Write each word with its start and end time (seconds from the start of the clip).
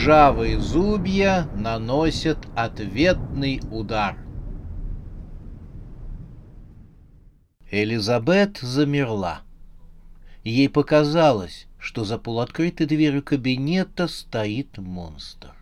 Ржавые 0.00 0.58
зубья 0.58 1.46
наносят 1.54 2.38
ответный 2.56 3.60
удар. 3.70 4.16
Элизабет 7.70 8.56
замерла. 8.62 9.42
Ей 10.42 10.70
показалось, 10.70 11.66
что 11.78 12.04
за 12.04 12.16
полуоткрытой 12.16 12.86
дверью 12.86 13.22
кабинета 13.22 14.08
стоит 14.08 14.78
монстр. 14.78 15.52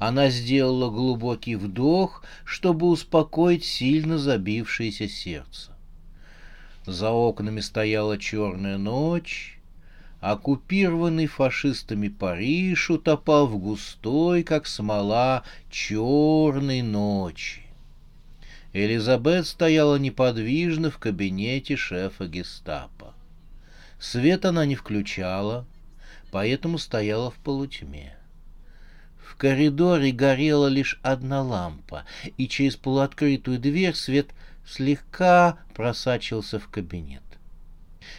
Она 0.00 0.30
сделала 0.30 0.90
глубокий 0.90 1.54
вдох, 1.54 2.24
чтобы 2.44 2.88
успокоить 2.88 3.64
сильно 3.64 4.18
забившееся 4.18 5.08
сердце. 5.08 5.76
За 6.86 7.12
окнами 7.12 7.60
стояла 7.60 8.18
черная 8.18 8.78
ночь, 8.78 9.57
оккупированный 10.20 11.26
фашистами 11.26 12.08
Париж 12.08 12.90
утопал 12.90 13.46
в 13.46 13.58
густой, 13.58 14.42
как 14.42 14.66
смола, 14.66 15.44
черной 15.70 16.82
ночи. 16.82 17.62
Элизабет 18.72 19.46
стояла 19.46 19.96
неподвижно 19.96 20.90
в 20.90 20.98
кабинете 20.98 21.76
шефа 21.76 22.26
гестапо. 22.26 23.14
Свет 23.98 24.44
она 24.44 24.66
не 24.66 24.74
включала, 24.74 25.66
поэтому 26.30 26.78
стояла 26.78 27.30
в 27.30 27.36
полутьме. 27.36 28.14
В 29.24 29.36
коридоре 29.36 30.12
горела 30.12 30.66
лишь 30.66 30.98
одна 31.02 31.42
лампа, 31.42 32.04
и 32.36 32.48
через 32.48 32.76
полуоткрытую 32.76 33.58
дверь 33.58 33.94
свет 33.94 34.28
слегка 34.66 35.58
просачивался 35.74 36.58
в 36.58 36.68
кабинет. 36.68 37.22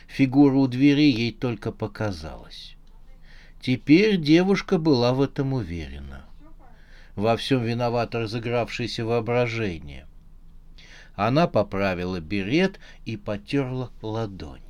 Фигура 0.08 0.56
у 0.56 0.68
двери 0.68 1.12
ей 1.12 1.32
только 1.32 1.72
показалась. 1.72 2.76
Теперь 3.62 4.18
девушка 4.18 4.78
была 4.78 5.14
в 5.14 5.22
этом 5.22 5.54
уверена. 5.54 6.26
Во 7.16 7.36
всем 7.36 7.64
виновато 7.64 8.22
разыгравшееся 8.22 9.06
воображение. 9.06 10.08
Она 11.16 11.48
поправила 11.48 12.22
берет 12.22 12.80
и 13.06 13.18
потерла 13.18 13.92
ладонь. 14.02 14.62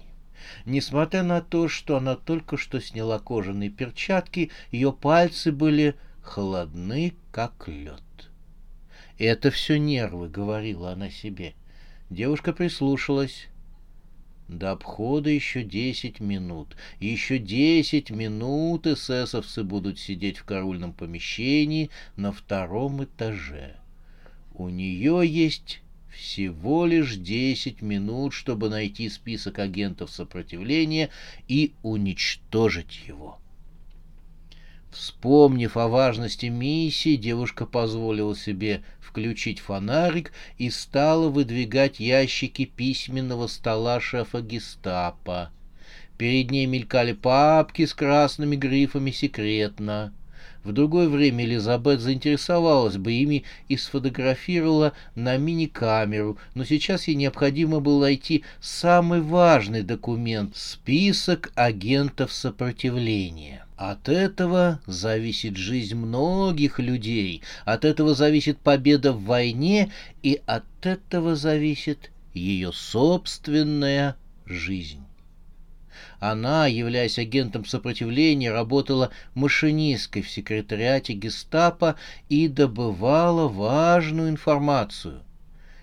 Несмотря 0.66 1.22
на 1.22 1.42
то, 1.42 1.68
что 1.68 1.98
она 1.98 2.16
только 2.16 2.58
что 2.58 2.82
сняла 2.82 3.20
кожаные 3.20 3.70
перчатки, 3.70 4.52
ее 4.72 4.92
пальцы 4.92 5.52
были 5.52 5.96
холодны, 6.24 7.14
как 7.32 7.68
лед. 7.68 8.02
«Это 9.20 9.52
все 9.52 9.78
нервы»,— 9.78 10.30
говорила 10.30 10.92
она 10.92 11.10
себе. 11.10 11.54
Девушка 12.10 12.54
прислушалась. 12.54 13.48
До 14.50 14.72
обхода 14.72 15.30
еще 15.30 15.62
десять 15.64 16.20
минут. 16.20 16.76
Еще 17.00 17.38
десять 17.38 18.10
минут 18.10 18.88
эсэсовцы 18.88 19.64
будут 19.64 20.00
сидеть 20.00 20.40
в 20.40 20.44
караульном 20.44 20.92
помещении 20.92 21.92
на 22.16 22.32
втором 22.32 23.04
этаже. 23.04 23.76
У 24.56 24.70
нее 24.70 25.22
есть 25.24 25.82
всего 26.10 26.88
лишь 26.88 27.16
десять 27.16 27.84
минут, 27.84 28.34
чтобы 28.34 28.70
найти 28.70 29.08
список 29.10 29.60
агентов 29.60 30.10
сопротивления 30.10 31.12
и 31.48 31.74
уничтожить 31.84 33.02
его. 33.08 33.40
Вспомнив 34.92 35.78
о 35.78 35.88
важности 35.88 36.48
миссии, 36.48 37.16
девушка 37.16 37.66
позволила 37.66 38.36
себе 38.36 38.82
включить 39.00 39.60
фонарик 39.60 40.32
и 40.58 40.70
стала 40.70 41.30
выдвигать 41.30 42.00
ящики 42.00 42.66
письменного 42.66 43.48
стола 43.48 44.00
шефа 44.00 44.42
гестапо. 44.42 45.52
Перед 46.18 46.52
ней 46.52 46.66
мелькали 46.66 47.14
папки 47.14 47.86
с 47.86 47.94
красными 47.94 48.56
грифами 48.56 49.12
«Секретно». 49.12 50.14
В 50.64 50.74
другое 50.74 51.08
время 51.08 51.46
Элизабет 51.46 52.02
заинтересовалась 52.02 52.98
бы 52.98 53.14
ими 53.14 53.46
и 53.70 53.78
сфотографировала 53.78 54.92
на 55.16 55.38
мини-камеру, 55.38 56.38
но 56.54 56.66
сейчас 56.66 57.08
ей 57.08 57.16
необходимо 57.16 57.80
было 57.80 58.02
найти 58.02 58.44
самый 58.60 59.22
важный 59.22 59.84
документ— 59.84 60.56
список 60.58 61.54
агентов 61.56 62.34
сопротивления. 62.34 63.59
От 63.80 64.10
этого 64.10 64.82
зависит 64.88 65.56
жизнь 65.56 65.96
многих 65.96 66.80
людей, 66.80 67.44
от 67.64 67.86
этого 67.86 68.14
зависит 68.14 68.60
победа 68.60 69.14
в 69.14 69.24
войне, 69.24 69.90
и 70.22 70.42
от 70.46 70.66
этого 70.82 71.38
зависит 71.38 72.12
ее 72.34 72.74
собственная 72.74 74.18
жизнь. 74.46 75.06
Она, 76.20 76.68
являясь 76.68 77.18
агентом 77.20 77.64
сопротивления, 77.64 78.52
работала 78.52 79.12
машинисткой 79.34 80.24
в 80.24 80.30
секретариате 80.30 81.14
гестапо 81.14 81.96
и 82.28 82.50
добывала 82.50 83.48
важную 83.48 84.28
информацию. 84.28 85.24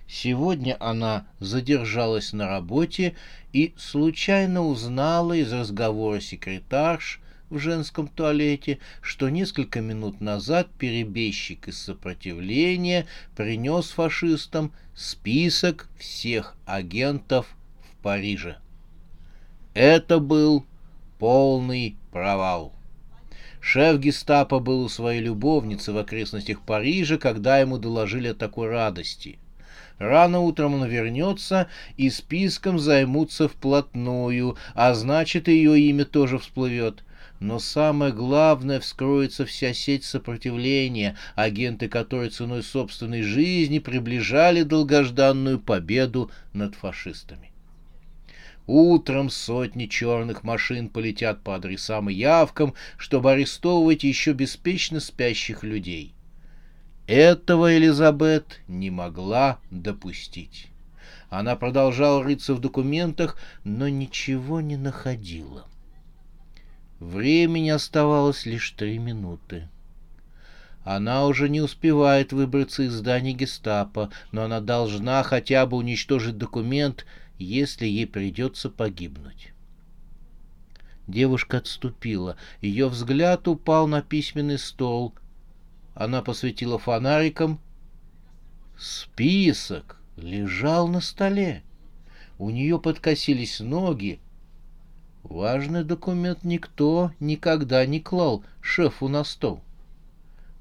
Сегодня 0.06 0.76
она 0.80 1.26
задержалась 1.40 2.34
на 2.34 2.46
работе 2.46 3.16
и 3.54 3.72
случайно 3.78 4.66
узнала 4.66 5.32
из 5.32 5.50
разговора 5.50 6.20
секретарш 6.20 7.22
в 7.50 7.58
женском 7.58 8.08
туалете, 8.08 8.78
что 9.00 9.28
несколько 9.28 9.80
минут 9.80 10.20
назад 10.20 10.68
перебежчик 10.78 11.68
из 11.68 11.78
сопротивления 11.78 13.06
принес 13.36 13.90
фашистам 13.90 14.72
список 14.94 15.88
всех 15.98 16.56
агентов 16.64 17.46
в 17.80 18.02
Париже. 18.02 18.56
Это 19.74 20.18
был 20.18 20.64
полный 21.18 21.96
провал. 22.10 22.72
Шеф 23.60 23.98
гестапо 23.98 24.58
был 24.60 24.82
у 24.82 24.88
своей 24.88 25.20
любовницы 25.20 25.92
в 25.92 25.98
окрестностях 25.98 26.60
Парижа, 26.60 27.18
когда 27.18 27.58
ему 27.58 27.78
доложили 27.78 28.28
о 28.28 28.34
такой 28.34 28.68
радости. 28.68 29.38
Рано 29.98 30.40
утром 30.40 30.74
он 30.74 30.86
вернется 30.86 31.68
и 31.96 32.10
списком 32.10 32.78
займутся 32.78 33.48
вплотную, 33.48 34.56
а 34.74 34.94
значит, 34.94 35.48
ее 35.48 35.80
имя 35.80 36.04
тоже 36.04 36.38
всплывет. 36.38 37.02
Но 37.38 37.58
самое 37.58 38.12
главное, 38.12 38.80
вскроется 38.80 39.44
вся 39.44 39.74
сеть 39.74 40.04
сопротивления, 40.04 41.16
агенты 41.34 41.88
которой 41.88 42.30
ценой 42.30 42.62
собственной 42.62 43.22
жизни 43.22 43.78
приближали 43.78 44.62
долгожданную 44.62 45.60
победу 45.60 46.30
над 46.54 46.74
фашистами. 46.74 47.52
Утром 48.66 49.30
сотни 49.30 49.86
черных 49.86 50.42
машин 50.42 50.88
полетят 50.88 51.42
по 51.44 51.54
адресам 51.54 52.10
и 52.10 52.14
явкам, 52.14 52.74
чтобы 52.96 53.30
арестовывать 53.30 54.02
еще 54.02 54.32
беспечно 54.32 54.98
спящих 54.98 55.62
людей. 55.62 56.14
Этого 57.06 57.76
Элизабет 57.76 58.60
не 58.66 58.90
могла 58.90 59.60
допустить. 59.70 60.68
Она 61.28 61.54
продолжала 61.54 62.24
рыться 62.24 62.54
в 62.54 62.60
документах, 62.60 63.38
но 63.62 63.88
ничего 63.88 64.60
не 64.60 64.76
находила. 64.76 65.66
Времени 67.00 67.70
оставалось 67.70 68.46
лишь 68.46 68.70
три 68.70 68.98
минуты. 68.98 69.68
Она 70.84 71.26
уже 71.26 71.48
не 71.48 71.60
успевает 71.60 72.32
выбраться 72.32 72.84
из 72.84 72.92
здания 72.92 73.32
гестапо, 73.32 74.10
но 74.32 74.44
она 74.44 74.60
должна 74.60 75.22
хотя 75.22 75.66
бы 75.66 75.76
уничтожить 75.76 76.38
документ— 76.38 77.04
если 77.38 77.86
ей 77.86 78.06
придется 78.06 78.70
погибнуть. 78.70 79.52
Девушка 81.06 81.58
отступила. 81.58 82.36
Ее 82.60 82.88
взгляд 82.88 83.46
упал 83.46 83.86
на 83.86 84.02
письменный 84.02 84.58
стол. 84.58 85.14
Она 85.94 86.22
посветила 86.22 86.78
фонариком. 86.78 87.60
Список 88.76 90.00
лежал 90.16 90.88
на 90.88 91.00
столе. 91.00 91.62
У 92.38 92.50
нее 92.50 92.80
подкосились 92.80 93.60
ноги. 93.60 94.20
Важный 95.28 95.82
документ 95.82 96.44
никто 96.44 97.10
никогда 97.18 97.84
не 97.84 97.98
клал 97.98 98.44
шефу 98.60 99.08
на 99.08 99.24
стол. 99.24 99.60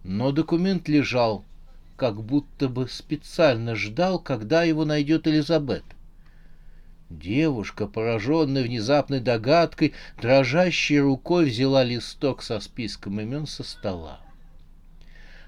Но 0.03 0.31
документ 0.31 0.88
лежал, 0.88 1.45
как 1.97 2.23
будто 2.23 2.67
бы 2.67 2.89
специально 2.89 3.75
ждал, 3.75 4.17
когда 4.17 4.63
его 4.63 4.83
найдет 4.83 5.27
Элизабет. 5.27 5.83
Девушка, 7.12 7.85
пораженная 7.85 8.63
внезапной 8.63 9.19
догадкой, 9.19 9.94
дрожащей 10.19 11.00
рукой 11.00 11.45
взяла 11.45 11.83
листок 11.83 12.41
со 12.41 12.59
списком 12.59 13.21
имен 13.21 13.45
со 13.45 13.63
стола. 13.63 14.19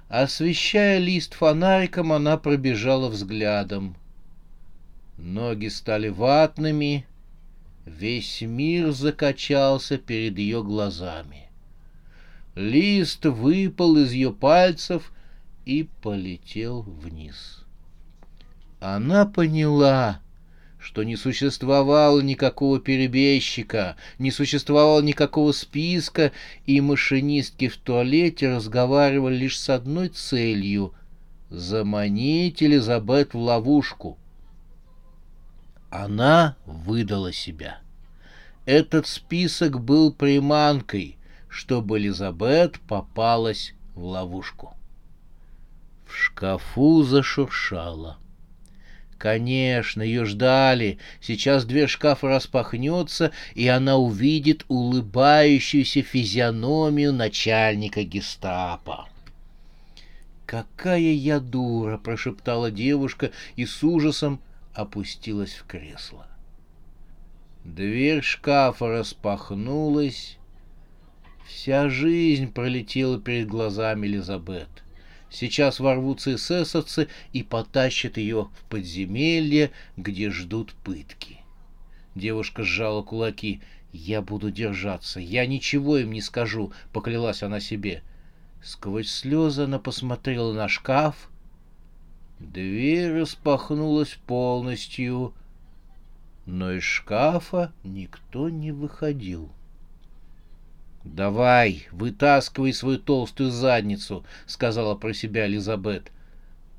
Освещая 0.10 1.00
лист 1.00 1.34
фонариком, 1.34 2.14
она 2.14 2.38
пробежала 2.38 3.10
взглядом. 3.10 3.96
Ноги 5.18 5.70
стали 5.70 6.10
ватными, 6.10 7.08
весь 7.88 8.42
мир 8.42 8.92
закачался 8.92 9.98
перед 9.98 10.38
ее 10.38 10.64
глазами. 10.64 11.50
Лист 12.56 13.26
выпал 13.26 13.98
из 13.98 14.12
ее 14.12 14.32
пальцев 14.32 15.12
и 15.66 15.88
полетел 16.02 16.82
вниз. 16.82 17.64
Она 18.80 19.26
поняла, 19.26 20.22
что 20.80 21.04
не 21.04 21.16
существовало 21.16 22.20
никакого 22.22 22.80
перебежчика, 22.80 23.96
не 24.20 24.32
существовало 24.32 25.02
никакого 25.02 25.52
списка, 25.52 26.32
и 26.66 26.82
машинистки 26.82 27.68
в 27.68 27.78
туалете 27.78 28.50
разговаривали 28.50 29.36
лишь 29.36 29.60
с 29.60 29.70
одной 29.70 30.10
целью— 30.10 30.94
заманить 31.50 32.62
Элизабет 32.62 33.34
в 33.34 33.40
ловушку. 33.40 34.18
Она 35.90 36.56
выдала 36.66 37.32
себя. 37.32 37.80
Этот 38.66 39.08
список 39.08 39.80
был 39.80 40.12
приманкой, 40.12 41.18
чтобы 41.48 41.98
Элизабет 41.98 42.80
попалась 42.82 43.74
в 43.96 44.04
ловушку. 44.04 44.76
В 46.06 46.14
шкафу 46.14 47.04
зашуршало.— 47.04 48.18
Конечно, 49.18 50.04
ее 50.04 50.26
ждали. 50.26 51.00
Сейчас 51.22 51.66
дверь 51.66 51.88
шкафа 51.88 52.28
распахнется, 52.28 53.32
и 53.56 53.68
она 53.68 53.98
увидит 53.98 54.64
улыбающуюся 54.68 56.04
физиономию 56.04 57.14
начальника 57.14 58.04
гестапо. 58.04 59.10
«Какая 60.46 61.00
я 61.00 61.40
дура!»— 61.40 61.98
прошептала 62.04 62.72
девушка 62.72 63.32
и 63.56 63.66
с 63.66 63.84
ужасом 63.84 64.40
опустилась 64.78 65.54
в 65.54 65.66
кресло. 65.66 66.28
Дверь 67.64 68.22
шкафа 68.22 68.88
распахнулась. 68.88 70.38
Вся 71.48 71.90
жизнь 71.90 72.52
пролетела 72.52 73.20
перед 73.20 73.48
глазами 73.48 74.06
Элизабет. 74.06 74.70
Сейчас 75.32 75.80
ворвутся 75.80 76.36
эсэсовцы 76.36 77.08
и 77.34 77.42
потащат 77.42 78.18
ее 78.18 78.50
в 78.54 78.70
подземелье, 78.70 79.72
где 79.98 80.30
ждут 80.30 80.74
пытки. 80.84 81.40
Девушка 82.14 82.64
сжала 82.64 83.02
кулаки. 83.02 83.62
«Я 83.94 84.22
буду 84.22 84.52
держаться, 84.52 85.20
я 85.20 85.48
ничего 85.48 85.98
им 85.98 86.12
не 86.12 86.22
скажу»,— 86.22 86.72
поклялась 86.94 87.42
она 87.42 87.60
себе. 87.60 88.04
Сквозь 88.62 89.10
слезы 89.10 89.64
она 89.64 89.80
посмотрела 89.80 90.54
на 90.54 90.68
шкаф. 90.68 91.32
Дверь 92.40 93.20
распахнулась 93.20 94.18
полностью, 94.28 95.34
но 96.46 96.72
из 96.74 96.84
шкафа 96.84 97.72
никто 97.84 98.50
не 98.50 98.72
выходил. 98.72 99.50
«Давай, 101.04 101.88
вытаскивай 101.92 102.74
свою 102.74 103.00
толстую 103.00 103.50
задницу»,— 103.50 104.26
сказала 104.46 104.96
про 104.96 105.14
себя 105.14 105.48
Элизабет. 105.48 106.12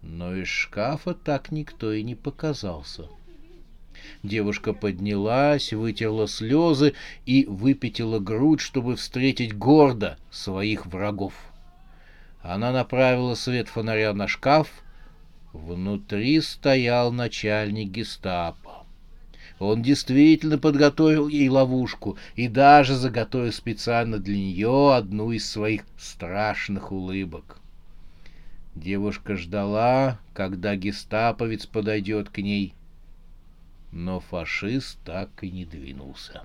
Но 0.02 0.34
из 0.34 0.48
шкафа 0.48 1.14
так 1.14 1.50
никто 1.50 1.92
и 1.92 2.02
не 2.02 2.14
показался. 2.14 3.08
Девушка 4.22 4.74
поднялась, 4.74 5.72
вытерла 5.72 6.28
слезы 6.28 6.94
и 7.26 7.44
выпятила 7.46 8.18
грудь, 8.18 8.60
чтобы 8.60 8.96
встретить 8.96 9.56
гордо 9.56 10.18
своих 10.30 10.86
врагов. 10.86 11.34
Она 12.42 12.70
направила 12.70 13.34
свет 13.34 13.68
фонаря 13.68 14.12
на 14.12 14.28
шкаф. 14.28 14.68
Внутри 15.66 16.40
стоял 16.40 17.10
начальник 17.10 17.90
гестапо. 17.90 18.86
Он 19.58 19.82
действительно 19.82 20.56
подготовил 20.56 21.26
ей 21.26 21.48
ловушку 21.48 22.16
и 22.36 22.46
даже 22.46 22.94
заготовил 22.94 23.52
специально 23.52 24.18
для 24.18 24.36
нее 24.36 24.94
одну 24.94 25.32
из 25.32 25.50
своих 25.50 25.84
страшных 25.98 26.92
улыбок. 26.92 27.58
Девушка 28.76 29.36
ждала, 29.36 30.20
когда 30.32 30.76
гестаповец 30.76 31.66
подойдет 31.66 32.30
к 32.30 32.38
ней, 32.38 32.74
но 33.90 34.20
фашист 34.20 34.98
так 35.04 35.42
и 35.42 35.50
не 35.50 35.64
двинулся. 35.64 36.42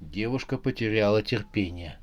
Девушка 0.00 0.56
потеряла 0.56 1.22
терпение. 1.22 1.98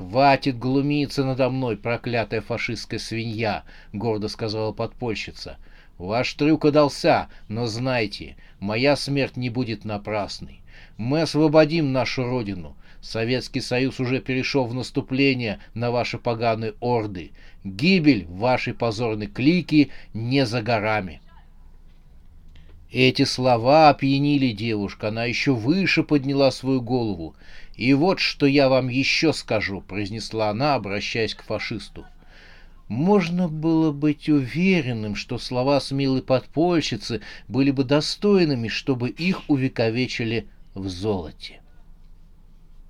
«Хватит 0.00 0.58
глумиться 0.58 1.24
надо 1.24 1.50
мной, 1.50 1.76
проклятая 1.76 2.40
фашистская 2.40 2.98
свинья!»— 2.98 3.64
гордо 3.92 4.28
сказала 4.28 4.72
подпольщица— 4.72 5.58
Ваш 6.00 6.32
трюк 6.32 6.64
удался, 6.64 7.28
но 7.48 7.66
знайте, 7.66 8.36
моя 8.58 8.96
смерть 8.96 9.36
не 9.36 9.50
будет 9.50 9.84
напрасной. 9.84 10.62
Мы 10.96 11.20
освободим 11.20 11.92
нашу 11.92 12.24
родину. 12.24 12.74
Советский 13.02 13.60
Союз 13.60 14.00
уже 14.00 14.20
перешел 14.20 14.64
в 14.64 14.72
наступление 14.72 15.60
на 15.74 15.90
ваши 15.90 16.16
поганые 16.16 16.72
орды. 16.80 17.32
Гибель 17.64 18.24
вашей 18.24 18.72
позорной 18.72 19.26
клики 19.26 19.90
не 20.14 20.46
за 20.46 20.62
горами. 20.62 21.20
Эти 22.90 23.24
слова 23.24 23.90
опьянили 23.90 24.52
девушку, 24.52 25.06
она 25.06 25.26
еще 25.26 25.52
выше 25.54 26.02
подняла 26.02 26.50
свою 26.50 26.80
голову. 26.80 27.36
«И 27.80 27.94
вот 27.94 28.20
что 28.20 28.46
я 28.46 28.68
вам 28.68 28.88
еще 28.88 29.32
скажу»,— 29.32 29.80
произнесла 29.88 30.50
она, 30.50 30.74
обращаясь 30.76 31.34
к 31.34 31.42
фашисту.— 31.42 32.06
можно 32.90 33.48
было 33.48 33.92
быть 33.92 34.28
уверенным, 34.28 35.14
что 35.14 35.38
слова 35.38 35.80
смелой 35.80 36.22
подпольщицы 36.22 37.20
были 37.46 37.70
бы 37.70 37.84
достойными, 37.84 38.66
чтобы 38.66 39.10
их 39.10 39.48
увековечили 39.48 40.48
в 40.74 40.88
золоте. 40.88 41.60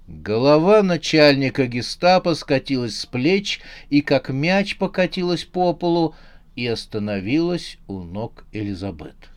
Голова 0.08 0.82
начальника 0.82 1.66
гестапо 1.66 2.34
скатилась 2.34 2.98
с 2.98 3.04
плеч 3.04 3.60
и 3.90 4.00
как 4.00 4.30
мяч 4.30 4.78
покатилась 4.78 5.44
по 5.44 5.74
полу 5.74 6.14
и 6.56 6.66
остановилась 6.66 7.76
у 7.86 7.98
ног 8.02 8.46
Элизабет. 8.52 9.28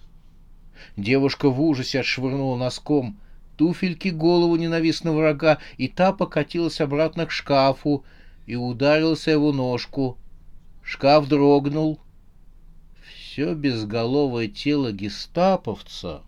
Девушка 0.96 1.50
в 1.50 1.62
ужасе 1.62 2.00
отшвырнула 2.00 2.56
носком 2.56 3.20
туфельки 3.58 4.10
голову 4.10 4.56
ненавистного 4.56 5.18
врага, 5.18 5.60
и 5.78 5.88
та 5.88 6.12
покатилась 6.12 6.82
обратно 6.82 7.26
к 7.26 7.32
шкафу 7.32 8.04
и 8.46 8.56
ударился 8.56 9.32
его 9.32 9.52
ножку— 9.52 10.18
Шкаф 10.84 11.28
дрогнул. 11.28 12.00
Все 13.02 13.56
безголовое 13.56 14.48
тело 14.48 14.92
гестаповца 14.92 16.22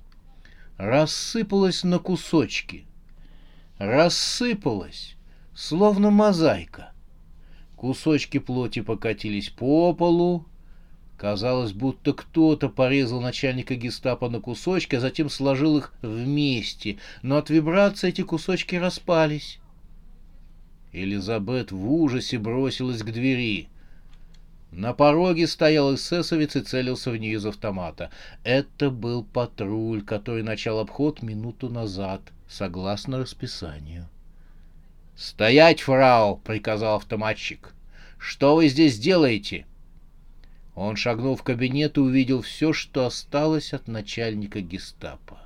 рассыпалось 0.77 1.84
на 1.84 2.00
кусочки. 2.00 2.86
Рассыпалось, 3.77 5.17
словно 5.53 6.10
мозаика. 6.10 6.94
Кусочки 7.75 8.39
плоти 8.39 8.82
покатились 8.82 9.50
по 9.50 9.94
полу. 9.94 10.46
Казалось, 11.17 11.72
будто 11.72 12.13
кто-то 12.13 12.67
порезал 12.67 13.22
начальника 13.22 13.75
гестапо 13.75 14.29
на 14.29 14.41
кусочки, 14.41 14.95
а 14.95 15.00
затем 15.00 15.29
сложил 15.29 15.77
их 15.77 15.93
вместе, 16.01 16.98
но 17.22 17.38
от 17.38 17.50
вибрации 17.50 18.10
эти 18.10 18.22
кусочки 18.22 18.75
распались. 18.75 19.60
Элизабет 20.91 21.72
в 21.72 21.89
ужасе 21.91 22.38
бросилась 22.38 23.01
к 23.01 23.12
двери. 23.12 23.69
На 24.72 24.93
пороге 24.93 25.48
стоял 25.48 25.95
эсэсовец 25.95 26.57
и 26.57 26.62
целился 26.62 27.12
в 27.12 27.17
нее 27.17 27.36
из 27.36 27.45
автомата. 27.45 28.10
Это 28.43 28.89
был 28.89 29.24
патруль, 29.24 30.03
который 30.03 30.43
начал 30.43 30.79
обход 30.79 31.22
минуту 31.22 31.69
назад, 31.69 32.22
согласно 32.50 33.19
расписанию. 33.19 34.10
«Стоять, 35.15 35.79
фрау!»— 35.79 36.41
приказал 36.43 36.98
автоматчик. 36.98 37.74
«Что 38.17 38.55
вы 38.57 38.67
здесь 38.67 39.00
делаете?» 39.00 39.65
Он 40.75 40.98
шагнул 40.98 41.36
в 41.38 41.44
кабинет 41.44 41.98
и 41.98 42.01
увидел 42.01 42.41
все, 42.41 42.74
что 42.74 43.05
осталось 43.05 43.74
от 43.74 43.88
начальника 43.88 44.60
гестапо. 44.60 45.39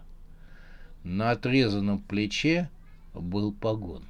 На 1.03 1.31
отрезанном 1.31 1.99
плече 1.99 2.69
был 3.13 3.53
погон. 3.53 4.03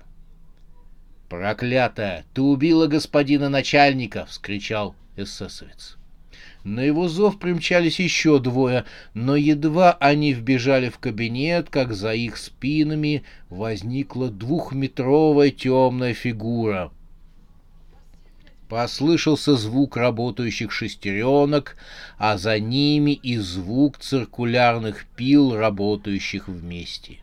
«Проклятая! 1.27 2.25
Ты 2.33 2.41
убила 2.41 2.87
господина 2.87 3.49
начальника!»— 3.49 4.25
вскричал 4.29 4.95
эсэсовец. 5.15 5.97
На 6.63 6.81
его 6.81 7.07
зов 7.07 7.37
примчались 7.37 7.99
еще 7.99 8.39
двое, 8.39 8.85
но 9.13 9.35
едва 9.35 9.93
они 9.93 10.33
вбежали 10.33 10.89
в 10.89 10.97
кабинет, 10.99 11.69
как 11.69 11.93
за 11.93 12.13
их 12.13 12.37
спинами 12.37 13.23
возникла 13.49 14.29
двухметровая 14.29 15.51
темная 15.51 16.13
фигура. 16.13 16.91
Послышался 18.69 19.55
звук 19.55 19.97
работающих 19.97 20.71
шестеренок, 20.71 21.75
а 22.19 22.37
за 22.37 22.59
ними 22.59 23.13
и 23.13 23.37
звук 23.37 23.97
циркулярных 23.97 25.07
пил, 25.15 25.55
работающих 25.55 26.47
вместе. 26.47 27.17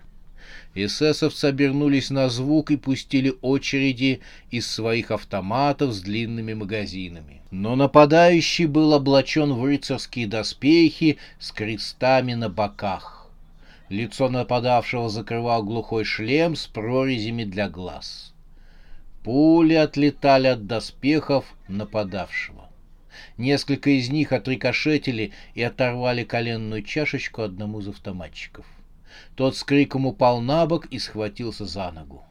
Эсэсовцы 0.75 1.45
обернулись 1.45 2.11
на 2.11 2.29
звук 2.29 2.73
и 2.73 2.76
пустили 2.76 3.33
очереди 3.43 4.21
из 4.50 4.69
своих 4.69 5.12
автоматов 5.12 5.93
с 5.95 6.00
длинными 6.00 6.53
магазинами. 6.53 7.41
Но 7.53 7.76
нападающий 7.76 8.67
был 8.67 8.93
облачен 8.93 9.53
в 9.53 9.65
рыцарские 9.65 10.26
доспехи 10.26 11.17
с 11.38 11.53
крестами 11.53 12.35
на 12.35 12.49
боках. 12.49 13.31
Лицо 13.88 14.29
нападавшего 14.29 15.09
закрывал 15.09 15.62
глухой 15.62 16.03
шлем 16.03 16.57
с 16.57 16.67
прорезями 16.67 17.45
для 17.45 17.69
глаз. 17.69 18.33
Пули 19.26 19.75
отлетали 19.75 20.47
от 20.47 20.68
доспехов 20.68 21.56
нападавшего. 21.66 22.71
Несколько 23.37 23.90
из 23.90 24.09
них 24.09 24.30
отрикошетили 24.30 25.33
и 25.56 25.62
оторвали 25.64 26.23
коленную 26.23 26.85
чашечку 26.85 27.42
одному 27.42 27.80
из 27.80 27.88
автоматчиков. 27.88 28.64
Тот 29.35 29.56
с 29.56 29.64
криком 29.64 30.06
упал 30.06 30.40
на 30.40 30.64
бок 30.66 30.87
и 30.92 31.00
схватился 31.00 31.66
за 31.66 31.90
ногу. 31.90 32.25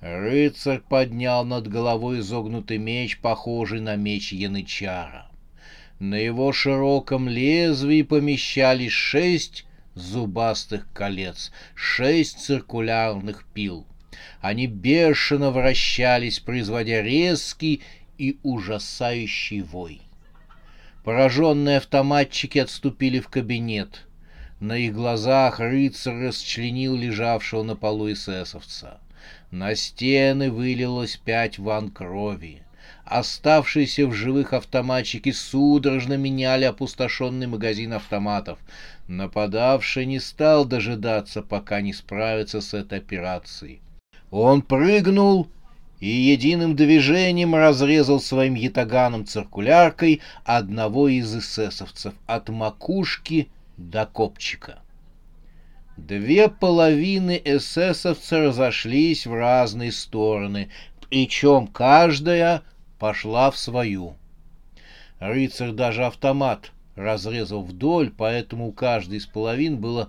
Рыцарь 0.00 0.80
поднял 0.80 1.44
над 1.44 1.68
головой 1.68 2.18
изогнутый 2.18 2.78
меч, 2.78 3.20
похожий 3.20 3.78
на 3.78 3.94
меч 3.94 4.32
янычара. 4.32 5.28
На 6.00 6.16
его 6.16 6.52
широком 6.52 7.28
лезвии 7.28 8.02
помещались 8.02 8.90
шесть 8.90 9.64
зубастых 9.94 10.88
колец, 10.92 11.52
шесть 11.76 12.40
циркулярных 12.40 13.44
пил. 13.54 13.86
Они 14.40 14.66
бешено 14.66 15.50
вращались, 15.50 16.40
производя 16.40 17.02
резкий 17.02 17.82
и 18.18 18.38
ужасающий 18.42 19.62
вой. 19.62 20.00
Пораженные 21.04 21.78
автоматчики 21.78 22.58
отступили 22.58 23.20
в 23.20 23.28
кабинет. 23.28 24.06
На 24.60 24.78
их 24.78 24.94
глазах 24.94 25.60
рыцарь 25.60 26.28
расчленил 26.28 26.96
лежавшего 26.96 27.62
на 27.62 27.76
полу 27.76 28.10
эсэсовца. 28.10 29.00
На 29.50 29.74
стены 29.74 30.50
вылилось 30.50 31.16
пять 31.16 31.58
ван 31.58 31.90
крови. 31.90 32.62
Оставшиеся 33.04 34.06
в 34.06 34.14
живых 34.14 34.54
автоматчики 34.54 35.30
судорожно 35.30 36.16
меняли 36.16 36.64
опустошенный 36.64 37.46
магазин 37.46 37.92
автоматов. 37.92 38.58
Нападавший 39.08 40.06
не 40.06 40.20
стал 40.20 40.64
дожидаться, 40.64 41.42
пока 41.42 41.82
не 41.82 41.92
справится 41.92 42.62
с 42.62 42.72
этой 42.72 42.98
операцией. 42.98 43.80
Он 44.36 44.62
прыгнул 44.62 45.46
и 46.00 46.08
единым 46.08 46.74
движением 46.74 47.54
разрезал 47.54 48.18
своим 48.18 48.54
ятаганом 48.54 49.26
циркуляркой 49.26 50.22
одного 50.42 51.06
из 51.06 51.32
эсэсовцев 51.36 52.14
от 52.26 52.48
макушки 52.48 53.48
до 53.76 54.06
копчика. 54.06 54.80
Две 55.96 56.48
половины 56.48 57.40
эсэсовца 57.44 58.40
разошлись 58.40 59.24
в 59.24 59.32
разные 59.32 59.92
стороны, 59.92 60.68
причем 61.08 61.68
каждая 61.68 62.62
пошла 62.98 63.52
в 63.52 63.56
свою. 63.56 64.16
Рыцарь 65.20 65.70
даже 65.70 66.06
автомат 66.06 66.72
разрезал 66.96 67.62
вдоль, 67.62 68.10
поэтому 68.10 68.66
у 68.66 68.72
каждой 68.72 69.18
из 69.18 69.26
половин 69.26 69.76
было 69.76 70.08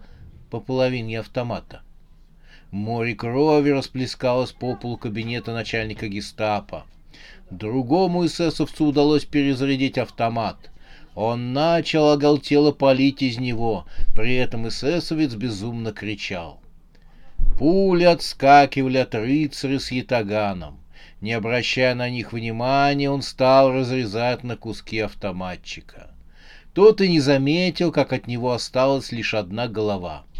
по 0.50 0.60
половине 0.60 1.20
автомата. 1.20 1.84
Море 2.72 3.15
крови 3.15 3.69
расплескалось 3.69 4.51
по 4.51 4.75
полу 4.75 4.98
кабинета 4.98 5.53
начальника 5.53 6.07
гестапо. 6.07 6.86
Другому 7.51 8.25
эсэсовцу 8.25 8.86
удалось 8.86 9.24
перезарядить 9.24 9.98
автомат. 9.98 10.72
Он 11.13 11.53
начал 11.53 12.10
оголтело 12.12 12.72
палить 12.72 13.22
из 13.22 13.38
него, 13.38 13.86
при 14.15 14.36
этом 14.36 14.67
эсэсовец 14.67 15.36
безумно 15.36 15.93
кричал. 15.93 16.60
Пули 17.57 18.03
отскакивали 18.03 18.98
от 18.98 19.15
рыцаря 19.15 19.79
с 19.79 19.91
ятаганом. 19.91 20.79
Не 21.22 21.34
обращая 21.34 21.95
на 21.95 22.10
них 22.10 22.34
внимания, 22.34 23.10
он 23.10 23.22
стал 23.22 23.72
разрезать 23.72 24.43
на 24.43 24.57
куски 24.57 25.00
автоматчика. 25.00 26.12
Тот 26.74 27.00
и 27.00 27.07
не 27.07 27.22
заметил, 27.22 27.93
как 27.93 28.12
от 28.12 28.27
него 28.27 28.51
осталась 28.51 29.13
лишь 29.13 29.34
одна 29.34 29.69
голова— 29.69 30.25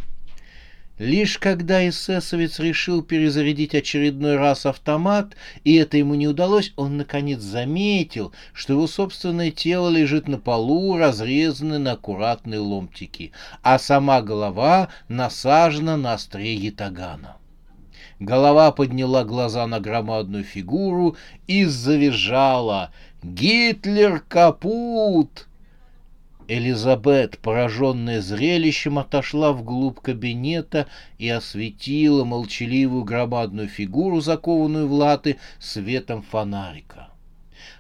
Лишь 0.98 1.40
когда 1.40 1.88
эсэсовец 1.88 2.60
решил 2.60 3.04
перезарядить 3.04 3.76
очередной 3.76 4.38
раз 4.38 4.66
автомат, 4.66 5.36
и 5.66 5.76
это 5.76 5.98
ему 5.98 6.16
не 6.16 6.28
удалось, 6.28 6.72
он 6.78 6.96
наконец 6.96 7.42
заметил, 7.42 8.32
что 8.54 8.74
его 8.74 8.88
собственное 8.88 9.52
тело 9.52 9.90
лежит 9.90 10.30
на 10.30 10.38
полу, 10.38 10.98
разрезанное 10.98 11.80
на 11.80 11.92
аккуратные 11.94 12.60
ломтики, 12.60 13.34
а 13.62 13.78
сама 13.78 14.22
голова 14.22 14.88
насажена 15.10 15.98
на 15.98 16.14
острие 16.14 16.56
ятагана. 16.56 17.36
Голова 18.20 18.72
подняла 18.72 19.26
глаза 19.26 19.68
на 19.68 19.82
громадную 19.82 20.46
фигуру 20.46 21.18
и 21.48 21.66
завизжала 21.66 22.92
«Гитлер 23.22 24.22
капут!» 24.22 25.48
Элизабет, 26.48 27.40
пораженная 27.40 28.22
зрелищем, 28.22 29.00
отошла 29.00 29.52
вглубь 29.52 30.00
кабинета 30.00 30.88
и 31.18 31.28
осветила 31.28 32.24
молчаливую 32.24 33.04
громадную 33.04 33.68
фигуру, 33.68 34.22
закованную 34.22 34.88
в 34.88 34.94
латы, 34.94 35.38
светом 35.60 36.22
фонарика. 36.22 37.10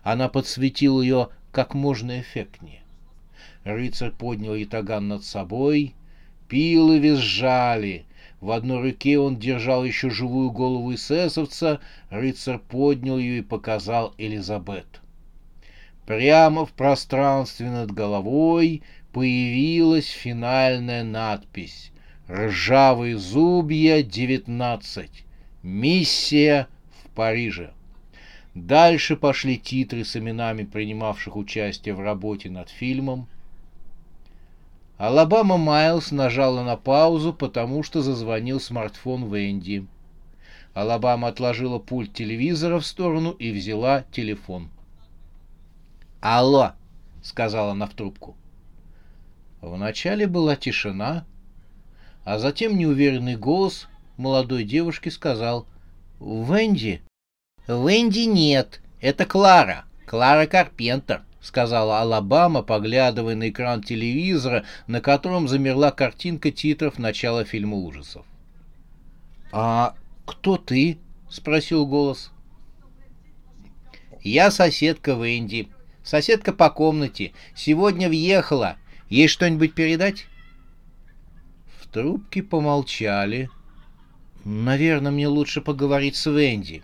Она 0.02 0.30
подсветила 0.30 1.00
ее 1.02 1.30
как 1.52 1.76
можно 1.76 2.20
эффектнее. 2.20 2.82
Рыцарь 3.66 4.12
поднял 4.12 4.56
ятаган 4.56 5.10
над 5.10 5.24
собой, 5.24 5.94
пилы 6.48 6.98
визжали. 6.98 8.06
В 8.42 8.50
одной 8.50 8.82
руке 8.82 9.20
он 9.20 9.38
держал 9.38 9.86
еще 9.86 10.10
живую 10.10 10.52
голову 10.52 10.94
эсэсовца, 10.94 11.82
рыцарь 12.10 12.60
поднял 12.60 13.20
ее 13.20 13.40
и 13.40 13.42
показал 13.42 14.16
Элизабет. 14.18 15.02
Прямо 16.06 16.68
в 16.68 16.72
пространстве 16.74 17.72
над 17.72 17.92
головой 17.92 18.84
появилась 19.12 20.08
финальная 20.08 21.04
надпись 21.04 21.92
«Ржавые 22.30 23.18
зубья 23.18 24.04
19. 24.04 25.26
Миссия 25.64 26.68
в 27.02 27.10
Париже». 27.16 27.72
Дальше 28.54 29.18
пошли 29.18 29.58
титры 29.58 30.06
с 30.06 30.16
именами 30.16 30.64
принимавших 30.64 31.36
участие 31.36 31.96
в 31.96 32.00
работе 32.00 32.52
над 32.52 32.70
фильмом. 32.70 33.28
Алабама 34.98 35.58
Майлз 35.58 36.12
нажала 36.12 36.64
на 36.64 36.78
паузу, 36.78 37.34
потому 37.34 37.82
что 37.82 38.02
зазвонил 38.02 38.62
смартфон 38.62 39.34
Венди. 39.34 39.88
Алабама 40.74 41.30
отложила 41.30 41.80
пульт 41.80 42.14
телевизора 42.14 42.80
в 42.80 42.86
сторону 42.86 43.32
и 43.32 43.52
взяла 43.52 44.06
телефон. 44.12 44.70
«Алло!»— 46.28 46.72
сказала 47.22 47.74
она 47.74 47.86
в 47.86 47.94
трубку. 47.94 48.36
Вначале 49.62 50.26
была 50.26 50.56
тишина, 50.56 51.24
а 52.24 52.40
затем 52.40 52.80
неуверенный 52.80 53.36
голос 53.36 53.88
молодой 54.18 54.64
девушки 54.64 55.10
сказал 55.10 55.68
«Венди?» 56.20 57.04
«Венди 57.68 58.22
нет, 58.26 58.82
это 59.02 59.28
Клара, 59.28 59.86
Клара 60.08 60.48
Карпентер»,— 60.48 61.22
сказала 61.42 62.02
Алабама, 62.02 62.64
поглядывая 62.64 63.36
на 63.36 63.50
экран 63.50 63.84
телевизора, 63.84 64.66
на 64.88 65.02
котором 65.02 65.48
замерла 65.48 65.92
картинка 65.92 66.50
титров 66.50 66.98
начала 66.98 67.46
фильма 67.46 67.78
ужасов. 67.78 68.26
«А 69.52 69.94
кто 70.26 70.58
ты?»— 70.58 70.98
спросил 71.30 71.86
голос. 71.86 72.32
«Я 74.24 74.50
соседка 74.50 75.12
Венди», 75.12 75.70
Соседка 76.06 76.54
по 76.54 76.70
комнате. 76.70 77.34
Сегодня 77.56 78.08
въехала. 78.08 78.78
Есть 79.10 79.34
что-нибудь 79.34 79.74
передать?» 79.74 80.28
В 81.80 81.88
трубке 81.88 82.44
помолчали. 82.44 83.50
«Наверное, 84.44 85.12
мне 85.12 85.28
лучше 85.28 85.62
поговорить 85.62 86.16
с 86.16 86.30
Венди». 86.30 86.84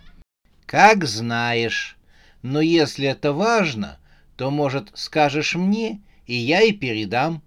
«Как 0.66 1.04
знаешь. 1.04 1.96
Но 2.42 2.60
если 2.60 3.06
это 3.06 3.32
важно, 3.32 4.00
то, 4.36 4.50
может, 4.50 4.90
скажешь 4.94 5.54
мне, 5.54 6.02
и 6.26 6.34
я 6.34 6.62
и 6.62 6.72
передам». 6.72 7.44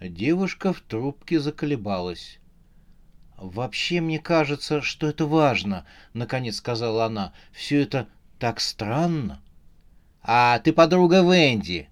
Девушка 0.00 0.72
в 0.72 0.80
трубке 0.82 1.40
заколебалась. 1.40 2.38
«Вообще, 3.36 4.00
мне 4.00 4.20
кажется, 4.20 4.82
что 4.82 5.08
это 5.08 5.26
важно»,— 5.26 5.84
наконец 6.12 6.56
сказала 6.56 7.06
она. 7.06 7.32
«Все 7.50 7.82
это 7.82 8.06
так 8.38 8.60
странно». 8.60 9.42
«А 10.22 10.58
ты 10.58 10.72
подруга 10.72 11.22
Венди?» 11.22 11.88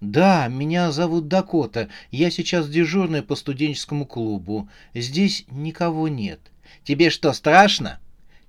«Да, 0.00 0.46
меня 0.46 0.92
зовут 0.92 1.26
Дакота. 1.26 1.88
Я 2.10 2.30
сейчас 2.30 2.68
дежурная 2.68 3.22
по 3.22 3.34
студенческому 3.34 4.06
клубу. 4.06 4.68
Здесь 4.94 5.44
никого 5.50 6.08
нет». 6.08 6.40
«Тебе 6.84 7.10
что, 7.10 7.32
страшно?» 7.32 7.98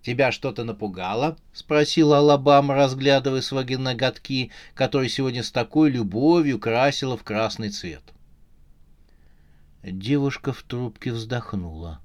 «Тебя 0.01 0.31
что-то 0.31 0.63
напугало?»— 0.63 1.37
спросила 1.53 2.19
Алабама, 2.19 2.75
разглядывая 2.75 3.41
свои 3.41 3.75
ноготки, 3.75 4.51
которые 4.73 5.09
сегодня 5.09 5.43
с 5.43 5.51
такой 5.51 5.89
любовью 5.89 6.57
красила 6.57 7.17
в 7.17 7.23
красный 7.23 7.69
цвет. 7.69 8.03
Девушка 9.83 10.53
в 10.53 10.63
трубке 10.63 11.11
вздохнула. 11.11 11.99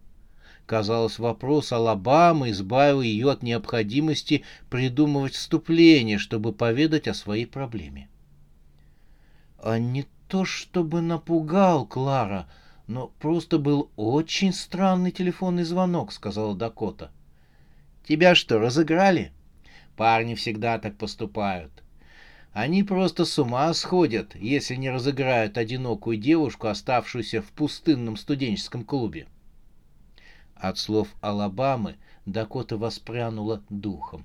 Казалось, 0.67 1.19
вопрос 1.19 1.73
Алабамы 1.73 2.51
избавил 2.51 3.03
ее 3.03 3.31
от 3.31 3.43
необходимости 3.43 4.45
придумывать 4.71 5.35
вступление, 5.35 6.19
чтобы 6.19 6.53
поведать 6.53 7.07
о 7.07 7.15
своей 7.15 7.47
проблеме. 7.47 8.09
«А 9.63 9.79
не 9.79 10.07
то 10.29 10.45
чтобы 10.45 11.03
напугал 11.03 11.87
Клара, 11.87 12.49
но 12.87 13.13
просто 13.19 13.59
был 13.59 13.91
очень 13.97 14.53
странный 14.53 15.11
телефонный 15.11 15.65
звонок»,— 15.65 16.13
сказала 16.15 16.55
Дакота.— 16.55 17.11
Тебя 18.07 18.35
что, 18.35 18.59
разыграли? 18.59 19.33
Парни 19.97 20.35
всегда 20.35 20.79
так 20.79 20.97
поступают. 20.97 21.83
Они 22.53 22.83
просто 22.83 23.25
с 23.25 23.39
ума 23.39 23.73
сходят, 23.73 24.35
если 24.37 24.77
не 24.77 24.91
разыграют 24.91 25.57
одинокую 25.57 26.19
девушку, 26.19 26.69
оставшуюся 26.69 27.41
в 27.41 27.47
пустынном 27.47 28.17
студенческом 28.17 28.85
клубе. 28.85 29.27
От 30.65 30.79
слов 30.79 31.09
Алабамы 31.21 31.97
Дакота 32.25 32.79
воспрянула 32.79 33.63
духом. 33.69 34.25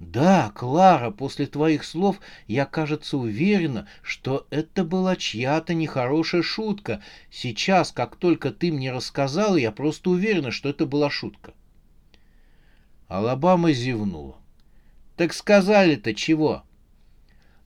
«Да, 0.00 0.50
Клара, 0.52 1.12
после 1.12 1.46
твоих 1.46 1.84
слов 1.84 2.18
я, 2.48 2.66
кажется, 2.66 3.16
уверена, 3.16 3.86
что 4.02 4.48
это 4.50 4.82
была 4.82 5.14
чья-то 5.14 5.74
нехорошая 5.74 6.42
шутка. 6.42 7.04
Сейчас, 7.30 7.92
как 7.92 8.16
только 8.16 8.50
ты 8.50 8.72
мне 8.72 8.90
рассказала, 8.90 9.54
я 9.54 9.70
просто 9.70 10.10
уверена, 10.10 10.50
что 10.50 10.68
это 10.68 10.86
была 10.86 11.08
шутка». 11.08 11.54
Алабама 13.06 13.70
зевнула. 13.70 14.38
«Так 15.16 15.32
сказали-то 15.32 16.14
чего?» 16.14 16.64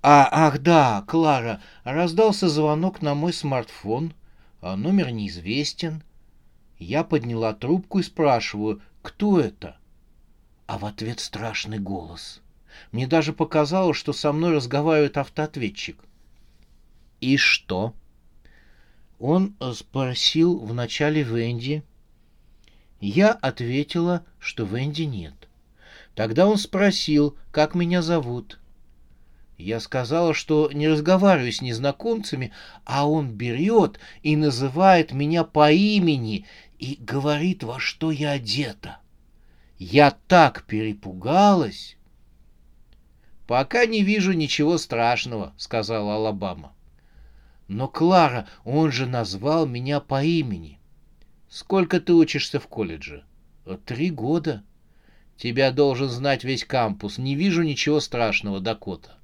«А, 0.02 0.28
ах 0.30 0.58
да, 0.58 1.06
Клара, 1.08 1.62
раздался 1.84 2.50
звонок 2.50 3.00
на 3.00 3.14
мой 3.14 3.32
смартфон, 3.32 4.12
а 4.61 4.76
номер 4.76 5.08
неизвестен. 5.11 6.02
Я 6.78 7.04
подняла 7.04 7.54
трубку 7.54 8.00
и 8.00 8.02
спрашиваю, 8.02 8.83
кто 9.02 9.40
это?» 9.40 9.76
А 10.66 10.78
в 10.78 10.85
ответ 10.85 11.21
страшный 11.21 11.78
голос. 11.78 12.40
Мне 12.90 13.07
даже 13.07 13.33
показалось, 13.33 13.97
что 13.97 14.12
со 14.12 14.33
мной 14.33 14.54
разговаривает 14.54 15.19
автоответчик. 15.19 15.99
«И 17.21 17.37
что?» 17.37 17.95
Он 19.19 19.54
спросил 19.75 20.59
вначале 20.59 21.23
Венди, 21.23 21.85
я 23.07 23.33
ответила, 23.33 24.25
что 24.38 24.64
Венди 24.64 25.02
нет. 25.02 25.35
Тогда 26.14 26.47
он 26.47 26.57
спросил, 26.57 27.37
как 27.50 27.75
меня 27.75 28.00
зовут. 28.00 28.59
Я 29.56 29.78
сказала, 29.78 30.34
что 30.34 30.70
не 30.73 30.88
разговариваю 30.88 31.52
с 31.52 31.62
незнакомцами, 31.62 32.52
а 32.84 33.08
он 33.08 33.30
берет 33.30 34.00
и 34.23 34.37
называет 34.37 35.12
меня 35.12 35.44
по 35.44 35.70
имени 35.70 36.46
и 36.78 36.96
говорит, 36.99 37.62
во 37.62 37.78
что 37.78 38.11
я 38.11 38.32
одета. 38.32 38.99
Я 39.78 40.16
так 40.28 40.64
перепугалась. 40.64 41.96
«Пока 43.46 43.84
не 43.84 44.02
вижу 44.02 44.32
ничего 44.32 44.78
страшного»,— 44.78 45.52
сказала 45.58 46.14
Алабама. 46.14 46.73
«Но, 47.68 47.88
Клара, 47.88 48.49
он 48.64 48.90
же 48.90 49.06
назвал 49.06 49.66
меня 49.66 50.00
по 50.00 50.25
имени. 50.25 50.78
Сколько 51.49 52.00
ты 52.00 52.14
учишься 52.14 52.58
в 52.58 52.66
колледже? 52.66 53.25
Три 53.84 54.11
года. 54.11 54.64
Тебя 55.37 55.70
должен 55.70 56.08
знать 56.08 56.42
весь 56.42 56.64
кампус. 56.64 57.18
Не 57.18 57.34
вижу 57.34 57.62
ничего 57.62 58.00
страшного, 58.00 58.61
Дакота. 58.61 59.18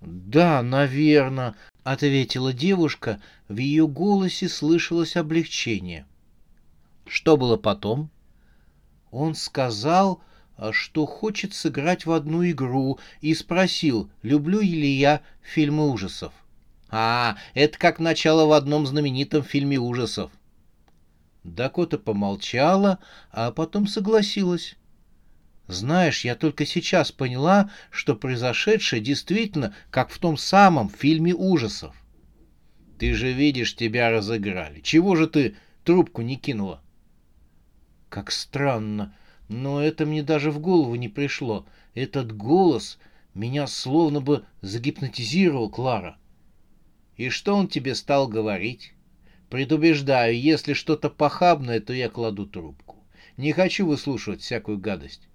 Да, 0.00 0.62
наверное, 0.62 1.54
ответила 1.82 2.52
девушка. 2.52 3.20
В 3.48 3.56
ее 3.58 3.88
голосе 3.88 4.48
слышалось 4.48 5.16
облегчение. 5.16 6.06
Что 7.06 7.36
было 7.36 7.56
потом? 7.56 8.10
Он 9.10 9.34
сказал, 9.34 10.22
что 10.72 11.06
хочет 11.06 11.54
сыграть 11.54 12.06
в 12.06 12.12
одну 12.12 12.48
игру, 12.48 12.98
и 13.20 13.34
спросил, 13.34 14.10
люблю 14.22 14.60
ли 14.60 14.88
я 14.88 15.22
фильмы 15.42 15.90
ужасов. 15.90 16.32
А, 16.90 17.36
это 17.54 17.78
как 17.78 17.98
начало 17.98 18.46
в 18.46 18.52
одном 18.52 18.86
знаменитом 18.86 19.42
фильме 19.42 19.78
ужасов. 19.78 20.30
Дакота 21.44 21.98
помолчала, 21.98 22.98
а 23.30 23.52
потом 23.52 23.86
согласилась. 23.86 24.76
Знаешь, 25.68 26.24
я 26.24 26.34
только 26.34 26.64
сейчас 26.64 27.12
поняла, 27.12 27.70
что 27.90 28.16
произошедшее 28.16 29.02
действительно 29.02 29.74
как 29.90 30.08
в 30.08 30.18
том 30.18 30.38
самом 30.38 30.88
фильме 30.88 31.34
ужасов. 31.34 31.94
Ты 32.98 33.12
же 33.12 33.32
видишь, 33.32 33.76
тебя 33.76 34.10
разыграли. 34.10 34.80
Чего 34.80 35.14
же 35.14 35.26
ты 35.26 35.56
трубку 35.84 36.22
не 36.22 36.36
кинула? 36.36 36.82
Как 38.08 38.30
странно, 38.30 39.14
но 39.48 39.82
это 39.82 40.06
мне 40.06 40.22
даже 40.22 40.50
в 40.50 40.58
голову 40.58 40.94
не 40.94 41.10
пришло. 41.10 41.66
Этот 41.94 42.34
голос 42.34 42.98
меня 43.34 43.66
словно 43.66 44.22
бы 44.22 44.46
загипнотизировал, 44.62 45.68
Клара. 45.68 46.16
И 47.18 47.28
что 47.28 47.54
он 47.54 47.68
тебе 47.68 47.94
стал 47.94 48.26
говорить? 48.26 48.94
Предубеждаю, 49.50 50.40
если 50.40 50.72
что-то 50.72 51.10
похабное, 51.10 51.80
то 51.80 51.92
я 51.92 52.08
кладу 52.08 52.46
трубку. 52.46 52.96
Не 53.36 53.52
хочу 53.52 53.86
выслушивать 53.86 54.40
всякую 54.40 54.78
гадость. 54.78 55.27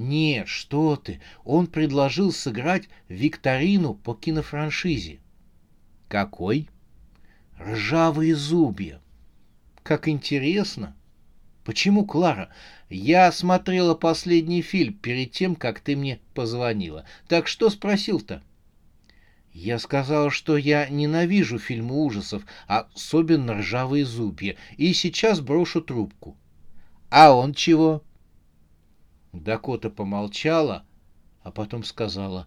Нет, 0.00 0.48
что 0.48 0.96
ты, 0.96 1.20
он 1.44 1.66
предложил 1.66 2.32
сыграть 2.32 2.88
викторину 3.10 3.92
по 3.92 4.14
кинофраншизе. 4.14 5.18
Какой? 6.08 6.70
Ржавые 7.60 8.34
зубья. 8.34 9.02
Как 9.82 10.08
интересно. 10.08 10.96
Почему, 11.64 12.06
Клара? 12.06 12.48
Я 12.88 13.30
смотрела 13.30 13.94
последний 13.94 14.62
фильм 14.62 14.94
перед 14.94 15.32
тем, 15.32 15.54
как 15.54 15.80
ты 15.80 15.96
мне 15.96 16.18
позвонила. 16.32 17.04
Так 17.28 17.46
что 17.46 17.68
спросил-то? 17.68 18.42
Я 19.52 19.78
сказал, 19.78 20.30
что 20.30 20.56
я 20.56 20.88
ненавижу 20.88 21.58
фильмы 21.58 22.02
ужасов, 22.02 22.46
особенно 22.66 23.58
ржавые 23.58 24.06
зубья, 24.06 24.56
и 24.78 24.94
сейчас 24.94 25.40
брошу 25.40 25.82
трубку. 25.82 26.38
А 27.10 27.34
он 27.34 27.52
чего? 27.52 28.02
Дакота 29.40 29.88
помолчала, 29.88 30.84
а 31.42 31.50
потом 31.50 31.82
сказала. 31.82 32.46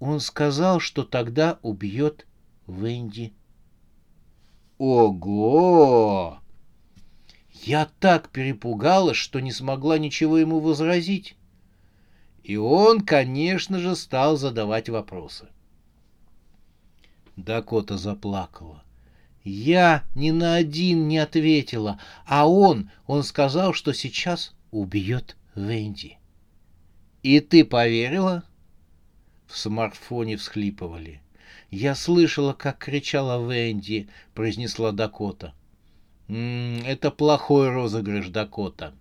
Он 0.00 0.20
сказал, 0.20 0.78
что 0.78 1.02
тогда 1.02 1.58
убьет 1.62 2.26
Венди. 2.66 3.32
Ого! 4.76 6.40
Я 7.62 7.88
так 8.00 8.28
перепугалась, 8.28 9.16
что 9.16 9.40
не 9.40 9.50
смогла 9.50 9.96
ничего 9.96 10.36
ему 10.36 10.60
возразить. 10.60 11.36
И 12.42 12.56
он, 12.56 13.00
конечно 13.00 13.78
же, 13.78 13.96
стал 13.96 14.36
задавать 14.36 14.90
вопросы. 14.90 15.48
Дакота 17.36 17.96
заплакала. 17.96 18.82
Я 19.42 20.04
ни 20.14 20.32
на 20.32 20.56
один 20.56 21.08
не 21.08 21.16
ответила, 21.16 21.98
а 22.26 22.46
он, 22.46 22.90
он 23.06 23.22
сказал, 23.22 23.72
что 23.72 23.94
сейчас 23.94 24.54
убьет 24.70 25.36
Венди. 25.54 26.18
И 27.22 27.40
ты 27.40 27.64
поверила? 27.64 28.44
В 29.46 29.56
смартфоне 29.56 30.36
всхлипывали. 30.36 31.20
Я 31.70 31.94
слышала, 31.94 32.52
как 32.52 32.78
кричала 32.78 33.40
Венди, 33.50 34.08
произнесла 34.34 34.90
Дакота. 34.92 35.54
М 36.28 36.36
-м, 36.36 36.86
это 36.86 37.10
плохой 37.10 37.68
розыгрыш, 37.70 38.28
Дакота. 38.28 38.94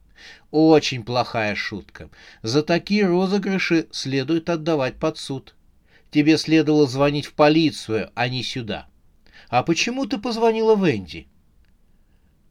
Очень 0.52 1.04
плохая 1.04 1.56
шутка. 1.56 2.10
За 2.44 2.62
такие 2.62 3.06
розыгрыши 3.06 3.88
следует 3.92 4.50
отдавать 4.50 5.00
под 5.00 5.18
суд. 5.18 5.56
Тебе 6.12 6.38
следовало 6.38 6.86
звонить 6.86 7.26
в 7.26 7.34
полицию, 7.34 8.12
а 8.14 8.30
не 8.30 8.44
сюда. 8.44 8.88
А 9.50 9.64
почему 9.64 10.06
ты 10.06 10.20
позвонила 10.20 10.76
Венди? 10.76 11.28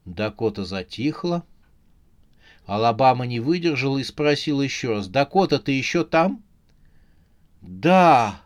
Дакота 0.05 0.65
затихла. 0.65 1.45
Алабама 2.65 3.25
не 3.25 3.39
выдержала 3.39 3.97
и 3.97 4.03
спросила 4.03 4.61
еще 4.61 4.89
раз. 4.89 5.07
«Дакота, 5.07 5.59
ты 5.59 5.71
еще 5.73 6.03
там?» 6.03 6.43
«Да», 7.61 8.43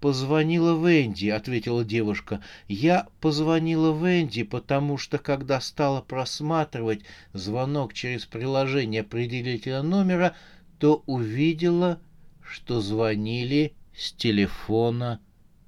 позвонила 0.00 0.76
Венди»,— 0.86 1.28
ответила 1.28 1.84
девушка. 1.84 2.42
«Я 2.68 3.06
позвонила 3.20 3.96
Венди, 3.96 4.42
потому 4.42 4.98
что, 4.98 5.18
когда 5.18 5.60
стала 5.60 6.00
просматривать 6.00 7.02
звонок 7.32 7.92
через 7.92 8.26
приложение 8.26 9.02
определителя 9.02 9.82
номера, 9.82 10.34
то 10.78 11.02
увидела, 11.06 12.00
что 12.42 12.80
звонили 12.80 13.74
с 13.94 14.12
телефона 14.12 15.20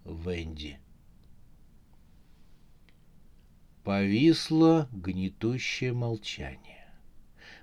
Венди. 0.05 0.79
Повисло 3.85 4.89
гнетущее 4.93 5.93
молчание. 5.93 6.72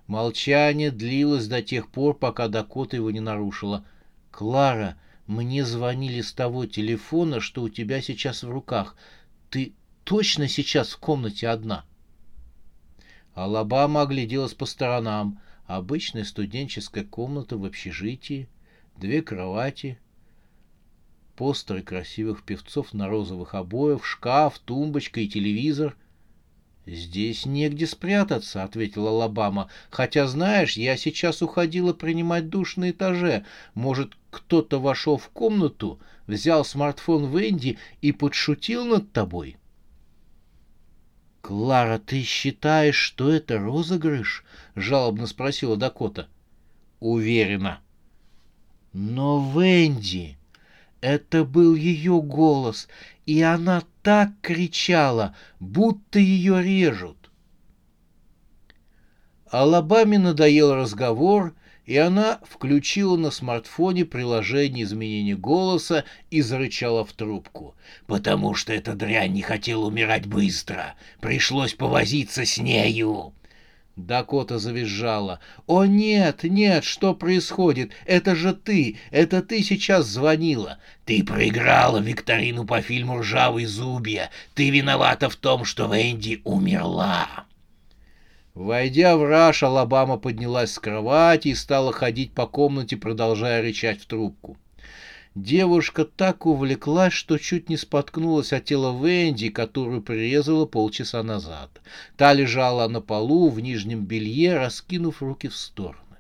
Молчание 0.10 0.90
длилось 0.90 1.48
до 1.48 1.62
тех 1.62 1.88
пор, 1.88 2.18
пока 2.18 2.48
Дакота 2.48 2.96
его 2.96 3.12
не 3.12 3.20
нарушила. 3.20 3.86
«Клара, 4.32 4.98
мне 5.28 5.64
звонили 5.64 6.22
с 6.22 6.34
того 6.34 6.66
телефона, 6.66 7.40
что 7.40 7.62
у 7.62 7.70
тебя 7.70 8.02
сейчас 8.02 8.42
в 8.42 8.50
руках. 8.50 8.96
Ты 9.52 9.74
точно 10.06 10.48
сейчас 10.48 10.94
в 10.94 10.98
комнате 10.98 11.48
одна?» 11.48 11.86
Алабама 13.36 14.02
огляделась 14.02 14.56
по 14.56 14.66
сторонам. 14.66 15.40
Обычная 15.68 16.24
студенческая 16.24 17.04
комната 17.04 17.56
в 17.56 17.64
общежитии, 17.64 18.50
две 18.98 19.22
кровати, 19.22 20.00
постеры 21.36 21.84
красивых 21.84 22.42
певцов 22.42 22.96
на 22.96 23.08
розовых 23.08 23.54
обоях, 23.54 24.04
шкаф, 24.04 24.58
тумбочка 24.58 25.20
и 25.20 25.28
телевизор— 25.28 25.96
«Здесь 26.86 27.46
негде 27.46 27.86
спрятаться»,— 27.86 28.64
ответила 28.64 29.12
Алабама. 29.12 29.70
«Хотя, 29.90 30.28
знаешь, 30.28 30.78
я 30.78 30.98
сейчас 30.98 31.42
уходила 31.42 31.94
принимать 31.94 32.50
душ 32.50 32.78
на 32.78 32.90
этаже. 32.90 33.46
Может, 33.74 34.14
кто-то 34.32 34.80
вошел 34.80 35.18
в 35.18 35.30
комнату, 35.30 36.00
взял 36.26 36.66
смартфон 36.66 37.36
Венди 37.36 37.78
и 38.02 38.12
подшутил 38.12 38.86
над 38.86 39.12
тобой?» 39.12 39.58
«Клара, 41.42 42.00
ты 42.00 42.24
считаешь, 42.24 42.96
что 42.96 43.32
это 43.32 43.60
розыгрыш?»— 43.60 44.44
жалобно 44.76 45.28
спросила 45.28 45.78
Дакота. 45.78 46.28
«Уверена». 47.00 47.82
«Но 48.94 49.52
Венди...» 49.56 50.39
Это 51.02 51.46
был 51.46 51.76
ее 51.76 52.22
голос, 52.22 52.88
и 53.26 53.42
она 53.42 53.84
так 54.04 54.32
кричала, 54.42 55.36
будто 55.60 56.20
ее 56.20 56.62
режут. 56.62 57.32
Алабаме 59.50 60.20
надоел 60.20 60.76
разговор, 60.76 61.56
и 61.86 61.98
она 61.98 62.40
включила 62.48 63.18
на 63.18 63.32
смартфоне 63.32 64.06
приложение 64.06 64.84
изменения 64.84 65.36
голоса 65.36 66.04
и 66.30 66.42
зарычала 66.42 67.04
в 67.04 67.14
трубку. 67.14 67.76
«Потому 68.06 68.54
что 68.54 68.74
эта 68.74 68.94
дрянь 68.94 69.34
не 69.34 69.42
хотела 69.42 69.86
умирать 69.86 70.28
быстро. 70.28 70.96
Пришлось 71.20 71.74
повозиться 71.74 72.46
с 72.46 72.60
нею». 72.60 73.34
Дакота 74.06 74.60
завизжала. 74.60 75.40
«О, 75.68 75.86
нет, 75.86 76.44
нет, 76.44 76.84
что 76.84 77.14
происходит? 77.14 77.92
Это 78.06 78.36
же 78.36 78.54
ты! 78.54 78.98
Это 79.12 79.42
ты 79.42 79.62
сейчас 79.62 80.08
звонила! 80.08 80.80
Ты 81.06 81.24
проиграла 81.24 81.98
викторину 82.00 82.66
по 82.66 82.82
фильму 82.82 83.20
«Ржавые 83.20 83.68
зубья». 83.68 84.30
Ты 84.54 84.70
виновата 84.70 85.30
в 85.30 85.36
том, 85.36 85.66
что 85.66 85.94
Венди 85.94 86.42
умерла!» 86.44 87.46
Войдя 88.54 89.16
в 89.16 89.24
раж, 89.24 89.64
Алабама 89.64 90.18
поднялась 90.18 90.74
с 90.74 90.80
кровати 90.80 91.50
и 91.50 91.56
стала 91.56 91.94
ходить 91.94 92.34
по 92.34 92.48
комнате, 92.48 92.98
продолжая 92.98 93.62
рычать 93.62 94.02
в 94.02 94.06
трубку. 94.06 94.58
Девушка 95.42 96.04
так 96.04 96.46
увлеклась, 96.46 97.14
что 97.14 97.38
чуть 97.38 97.70
не 97.70 97.78
споткнулась 97.78 98.52
от 98.52 98.66
тела 98.66 98.92
Венди, 99.02 99.48
которую 99.48 100.02
прирезала 100.02 100.66
полчаса 100.66 101.24
назад. 101.24 101.82
Та 102.18 102.34
лежала 102.34 102.90
на 102.90 103.00
полу 103.00 103.50
в 103.50 103.62
нижнем 103.62 104.04
белье, 104.04 104.58
раскинув 104.58 105.22
руки 105.22 105.48
в 105.48 105.56
стороны. 105.56 106.18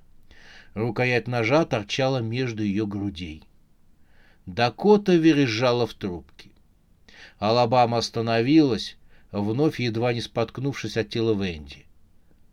Рукоять 0.73 1.27
ножа 1.27 1.65
торчала 1.65 2.19
между 2.19 2.63
ее 2.63 2.87
грудей. 2.87 3.43
Дакота 4.45 5.15
вережала 5.15 5.85
в 5.85 5.95
трубке. 5.95 6.51
Алабама 7.39 7.97
остановилась, 7.97 8.95
вновь 9.33 9.81
едва 9.81 10.13
не 10.13 10.21
споткнувшись 10.21 10.95
от 10.95 11.09
тела 11.09 11.33
Венди. 11.33 11.85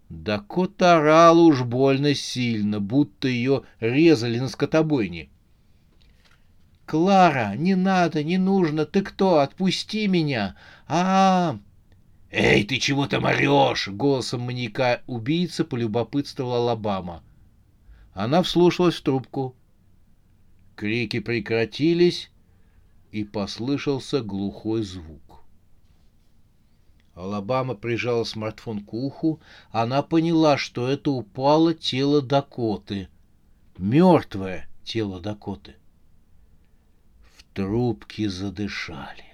Дакота 0.09 0.97
орала 0.97 1.43
уж 1.43 1.63
больно 1.63 2.13
сильно, 2.17 2.81
будто 2.81 3.29
ее 3.29 3.63
резали 3.79 4.41
на 4.41 4.49
скотобойне— 4.49 5.29
«Клара, 6.87 7.57
не 7.57 7.75
надо, 7.75 8.22
не 8.22 8.38
нужно, 8.38 8.87
ты 8.87 9.03
кто? 9.03 9.40
Отпусти 9.40 10.07
меня! 10.07 10.57
а, 10.87 11.53
-а, 11.53 11.55
-а 11.57 11.61
«Эй, 12.31 12.64
ты 12.64 12.79
чего 12.79 13.09
там 13.09 13.25
орешь?»— 13.25 13.88
голосом 13.88 14.42
маньяка 14.42 15.03
убийца 15.09 15.64
полюбопытствовала 15.64 16.59
Алабама. 16.59 17.25
Она 18.14 18.42
вслушалась 18.42 18.94
в 18.94 19.03
трубку. 19.03 19.57
Крики 20.77 21.18
прекратились, 21.18 22.31
и 23.11 23.25
послышался 23.25 24.22
глухой 24.22 24.83
звук. 24.83 25.42
Алабама 27.14 27.75
прижала 27.75 28.25
смартфон 28.25 28.85
к 28.85 28.92
уху. 28.92 29.40
Она 29.72 30.03
поняла, 30.03 30.57
что 30.57 30.87
это 30.87 31.11
упало 31.11 31.75
тело 31.75 32.20
Дакоты. 32.22 33.09
Мертвое 33.79 34.68
тело 34.85 35.18
Дакоты.— 35.18 35.77
Трубки 37.57 38.27
задышали. 38.27 39.25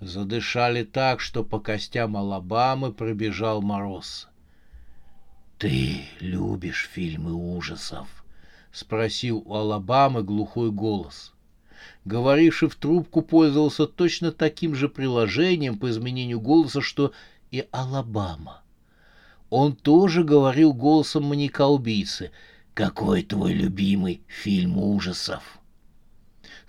Задышали 0.00 0.82
так, 0.82 1.20
что 1.20 1.42
по 1.42 1.58
костям 1.58 2.14
Алабамы 2.14 2.92
пробежал 2.92 3.62
мороз. 3.62 4.28
«Ты 5.56 6.02
любишь 6.20 6.90
фильмы 6.92 7.32
ужасов?»— 7.32 8.22
спросил 8.72 9.42
у 9.46 9.54
Алабамы 9.54 10.22
глухой 10.22 10.70
голос. 10.70 11.32
Говоривший 12.04 12.68
в 12.68 12.76
трубку 12.76 13.22
пользовался 13.22 13.86
точно 13.86 14.30
таким 14.30 14.74
же 14.74 14.90
приложением 14.90 15.78
по 15.78 15.88
изменению 15.88 16.38
голоса, 16.38 16.82
что 16.82 17.12
и 17.50 17.66
Алабама. 17.70 18.60
Он 19.48 19.74
тоже 19.74 20.22
говорил 20.22 20.74
голосом 20.74 21.24
маньяка-убийцы. 21.24 22.30
«Какой 22.74 23.22
твой 23.22 23.54
любимый 23.54 24.20
фильм 24.26 24.76
ужасов?» 24.76 25.59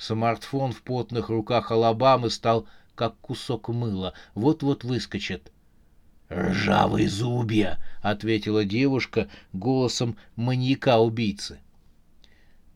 Смартфон 0.01 0.71
в 0.71 0.81
потных 0.81 1.29
руках 1.29 1.69
Алабамы 1.69 2.31
стал 2.31 2.67
как 2.95 3.19
кусок 3.19 3.69
мыла, 3.69 4.15
вот-вот 4.33 4.83
выскочит. 4.83 5.51
«Ржавые 6.27 7.07
зубья!»— 7.07 7.77
ответила 8.01 8.65
девушка 8.65 9.29
голосом 9.53 10.17
маньяка-убийцы. 10.35 11.59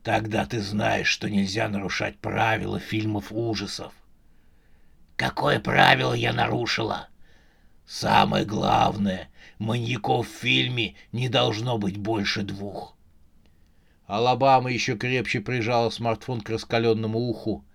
«Тогда 0.04 0.46
ты 0.46 0.62
знаешь, 0.62 1.08
что 1.08 1.28
нельзя 1.28 1.68
нарушать 1.68 2.20
правила 2.20 2.80
фильмов 2.80 3.32
ужасов». 3.32 3.92
«Какое 5.16 5.60
правило 5.60 6.14
я 6.14 6.32
нарушила?» 6.32 7.08
«Самое 7.88 8.46
главное, 8.46 9.30
маньяков 9.58 10.28
в 10.28 10.32
фильме 10.32 10.94
не 11.12 11.28
должно 11.28 11.80
быть 11.80 11.98
больше 11.98 12.44
двух». 12.44 12.95
Алабама 14.08 14.72
еще 14.72 14.96
крепче 14.96 15.42
прижала 15.42 15.90
смартфон 15.90 16.42
к 16.42 16.50
раскаленному 16.50 17.18
уху. 17.18 17.66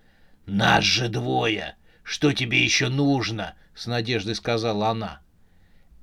«Нас 0.45 0.83
же 0.83 1.09
двое! 1.09 1.75
Что 2.03 2.31
тебе 2.31 2.63
еще 2.63 2.89
нужно?»— 2.89 3.55
с 3.75 3.85
надеждой 3.85 4.35
сказала 4.35 4.89
она. 4.89 5.21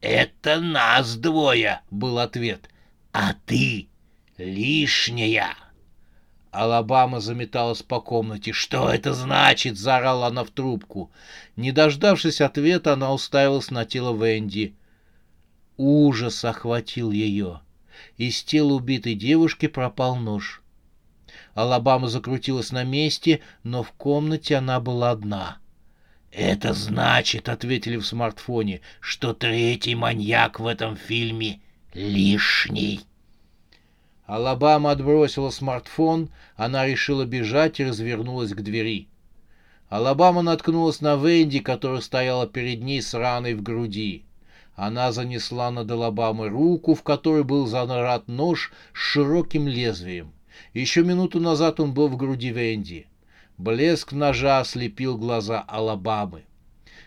«Это 0.00 0.60
нас 0.60 1.16
двое!»— 1.16 1.80
был 1.90 2.18
ответ. 2.18 2.68
«А 3.12 3.34
ты 3.46 3.88
лишняя!» 4.36 5.56
Алабама 6.50 7.20
заметалась 7.20 7.82
по 7.82 8.00
комнате. 8.00 8.52
«Что 8.52 8.90
это 8.90 9.12
значит?»— 9.12 9.76
заорала 9.78 10.26
она 10.28 10.44
в 10.44 10.50
трубку. 10.50 11.10
Не 11.56 11.72
дождавшись 11.72 12.40
ответа, 12.40 12.92
она 12.94 13.12
уставилась 13.12 13.70
на 13.70 13.84
тело 13.84 14.14
Венди. 14.14 14.74
Ужас 15.76 16.44
охватил 16.44 17.10
ее. 17.10 17.60
Из 18.16 18.42
тела 18.42 18.74
убитой 18.74 19.14
девушки 19.14 19.66
пропал 19.66 20.16
нож. 20.16 20.62
Алабама 21.54 22.08
закрутилась 22.08 22.72
на 22.72 22.84
месте, 22.84 23.40
но 23.62 23.82
в 23.82 23.92
комнате 23.92 24.56
она 24.56 24.80
была 24.80 25.11
одна. 25.11 25.58
«Это 26.30 26.74
значит,— 26.74 27.48
ответили 27.50 27.96
в 27.96 28.06
смартфоне,— 28.06 28.80
что 29.00 29.32
третий 29.32 29.94
маньяк 29.94 30.61
в 30.61 30.66
этом 30.66 30.96
фильме 30.96 31.61
лишний». 31.94 33.00
Алабама 34.26 34.90
отбросила 34.90 35.48
смартфон, 35.48 36.28
она 36.54 36.87
решила 36.87 37.24
бежать 37.24 37.80
и 37.80 37.84
развернулась 37.84 38.52
к 38.52 38.61
двери. 38.61 39.08
Алабама 39.88 40.42
наткнулась 40.42 41.00
на 41.00 41.16
Венди, 41.16 41.61
которая 41.61 42.02
стояла 42.02 42.46
перед 42.46 42.82
ней 42.82 43.00
с 43.00 43.14
раной 43.14 43.54
в 43.54 43.62
груди. 43.62 44.26
Она 44.78 45.10
занесла 45.10 45.72
над 45.72 45.90
Алабамой 45.90 46.50
руку, 46.50 46.94
в 46.94 47.02
которой 47.02 47.42
был 47.42 47.66
занарат 47.66 48.28
нож 48.28 48.70
с 48.94 48.96
широким 48.96 49.66
лезвием. 49.66 50.32
Еще 50.72 51.02
минуту 51.02 51.40
назад 51.40 51.80
он 51.80 51.92
был 51.92 52.06
в 52.06 52.16
груди 52.16 52.50
Венди. 52.50 53.08
Блеск 53.56 54.12
ножа 54.12 54.60
ослепил 54.60 55.18
глаза 55.18 55.64
Алабамы. 55.66 56.44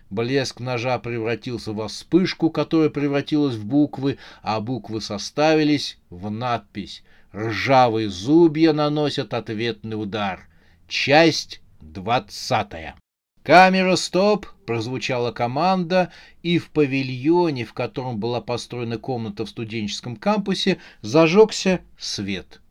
Блеск 0.09 0.59
ножа 0.59 0.99
превратился 0.99 1.71
во 1.71 1.87
вспышку, 1.87 2.49
которая 2.49 2.89
превратилась 2.89 3.55
в 3.55 3.63
буквы, 3.65 4.17
а 4.41 4.59
буквы 4.59 4.99
составились 4.99 5.97
в 6.09 6.29
надпись 6.29 7.05
«Ржавые 7.33 8.09
зубья 8.09 8.73
наносят 8.73 9.33
ответный 9.33 9.95
удар». 9.95 10.49
Часть 10.89 11.61
двадцатая. 11.79 12.97
«Камера, 13.43 13.95
стоп!»— 13.95 14.45
прозвучала 14.67 15.31
команда, 15.31 16.11
и 16.43 16.59
в 16.59 16.69
павильоне, 16.69 17.65
в 17.65 17.73
котором 17.73 18.19
была 18.19 18.39
построена 18.39 18.99
комната 18.99 19.45
в 19.45 19.49
студенческом 19.49 20.15
кампусе, 20.15 20.77
зажегся 21.01 21.81
свет. 21.97 22.61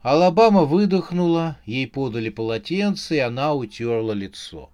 Алабама 0.00 0.64
выдохнула, 0.64 1.58
ей 1.66 1.88
подали 1.88 2.28
полотенце, 2.28 3.16
и 3.16 3.18
она 3.18 3.52
утерла 3.52 4.12
лицо. 4.12 4.70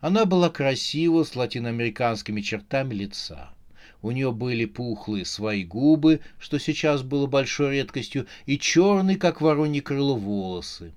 Она 0.00 0.24
была 0.24 0.48
красива, 0.48 1.22
с 1.24 1.36
латиноамериканскими 1.36 2.40
чертами 2.40 2.94
лица. 2.94 3.50
У 4.00 4.12
нее 4.12 4.32
были 4.32 4.64
пухлые 4.64 5.26
свои 5.26 5.62
губы, 5.62 6.20
что 6.38 6.58
сейчас 6.58 7.02
было 7.02 7.26
большой 7.26 7.74
редкостью, 7.76 8.26
и 8.46 8.58
черные, 8.58 9.18
как 9.18 9.42
воронье 9.42 9.82
крыло, 9.82 10.16
волосы. 10.16 10.94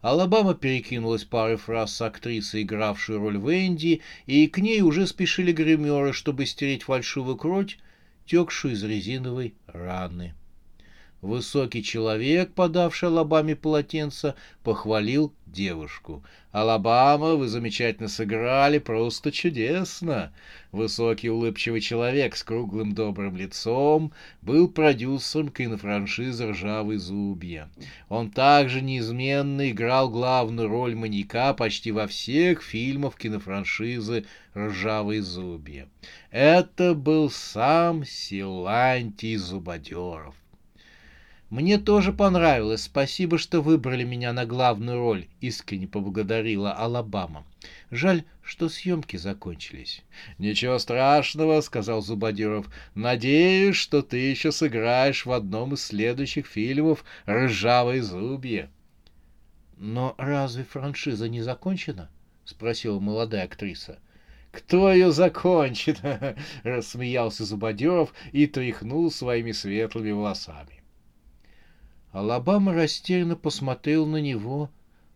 Алабама 0.00 0.54
перекинулась 0.54 1.24
парой 1.24 1.56
фраз 1.56 1.94
с 1.94 2.02
актрисой, 2.02 2.62
игравшей 2.62 3.16
роль 3.16 3.38
Венди, 3.38 4.00
и 4.26 4.46
к 4.46 4.58
ней 4.58 4.80
уже 4.80 5.06
спешили 5.06 5.52
гримеры, 5.52 6.12
чтобы 6.12 6.46
стереть 6.46 6.84
фальшивую 6.84 7.36
кровь, 7.36 7.78
текшую 8.24 8.74
из 8.74 8.84
резиновой 8.84 9.54
раны. 9.66 10.34
Высокий 11.20 11.82
человек, 11.82 12.52
подавший 12.54 13.08
Алабаме 13.08 13.56
полотенце, 13.56 14.36
похвалил 14.62 15.32
девушку. 15.46 16.22
«Алабама, 16.52 17.34
вы 17.34 17.48
замечательно 17.48 18.08
сыграли, 18.08 18.78
просто 18.78 19.32
чудесно!» 19.32 20.32
Высокий 20.70 21.28
улыбчивый 21.28 21.80
человек 21.80 22.36
с 22.36 22.44
круглым 22.44 22.94
добрым 22.94 23.36
лицом 23.36 24.12
был 24.42 24.68
продюсером 24.68 25.48
кинофраншизы 25.48 26.52
«Ржавые 26.52 27.00
зубья». 27.00 27.68
Он 28.08 28.30
также 28.30 28.80
неизменно 28.80 29.70
играл 29.70 30.10
главную 30.10 30.68
роль 30.68 30.94
маньяка 30.94 31.52
почти 31.52 31.90
во 31.90 32.06
всех 32.06 32.62
фильмах 32.62 33.16
кинофраншизы 33.16 34.24
«Ржавые 34.56 35.22
зубья». 35.22 35.88
Это 36.30 36.94
был 36.94 37.28
сам 37.28 38.04
Силантий 38.04 39.36
Зубодеров. 39.36 40.36
«Мне 41.50 41.78
тоже 41.78 42.12
понравилось. 42.12 42.82
Спасибо, 42.82 43.38
что 43.38 43.62
выбрали 43.62 44.04
меня 44.04 44.34
на 44.34 44.44
главную 44.44 44.98
роль»,— 44.98 45.28
искренне 45.40 45.88
поблагодарила 45.88 46.72
Алабама. 46.72 47.46
«Жаль, 47.90 48.24
что 48.42 48.68
съемки 48.68 49.16
закончились». 49.16 50.02
«Ничего 50.36 50.78
страшного»,— 50.78 51.58
сказал 51.62 52.02
Зубодиров. 52.02 52.66
«Надеюсь, 52.94 53.76
что 53.76 54.02
ты 54.02 54.18
еще 54.18 54.52
сыграешь 54.52 55.24
в 55.24 55.32
одном 55.32 55.72
из 55.72 55.86
следующих 55.86 56.46
фильмов 56.46 57.02
«Ржавые 57.26 58.02
зубья». 58.02 58.68
«Но 59.78 60.14
разве 60.18 60.64
франшиза 60.64 61.30
не 61.30 61.40
закончена?»— 61.40 62.10
спросила 62.44 63.00
молодая 63.00 63.44
актриса. 63.44 63.98
«Кто 64.52 64.92
ее 64.92 65.12
закончит?»— 65.12 66.00
рассмеялся 66.62 67.46
Зубодеров 67.46 68.12
и 68.32 68.46
тряхнул 68.46 69.10
своими 69.10 69.52
светлыми 69.52 70.10
волосами. 70.10 70.77
Алабама 72.12 72.72
растерянно 72.72 73.36
посмотрел 73.36 74.06
на 74.06 74.20
него. 74.20 74.70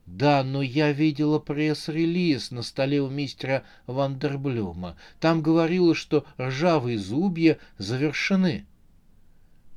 «Да, 0.05 0.43
но 0.43 0.63
я 0.63 0.93
видела 0.93 1.39
пресс-релиз 1.39 2.51
на 2.51 2.63
столе 2.63 3.01
у 3.01 3.09
мистера 3.09 3.63
Вандерблюма. 3.87 4.97
Там 5.21 5.43
говорилось, 5.43 5.97
что 5.97 6.27
ржавые 6.39 6.99
зубья 6.99 7.59
завершены». 7.79 8.67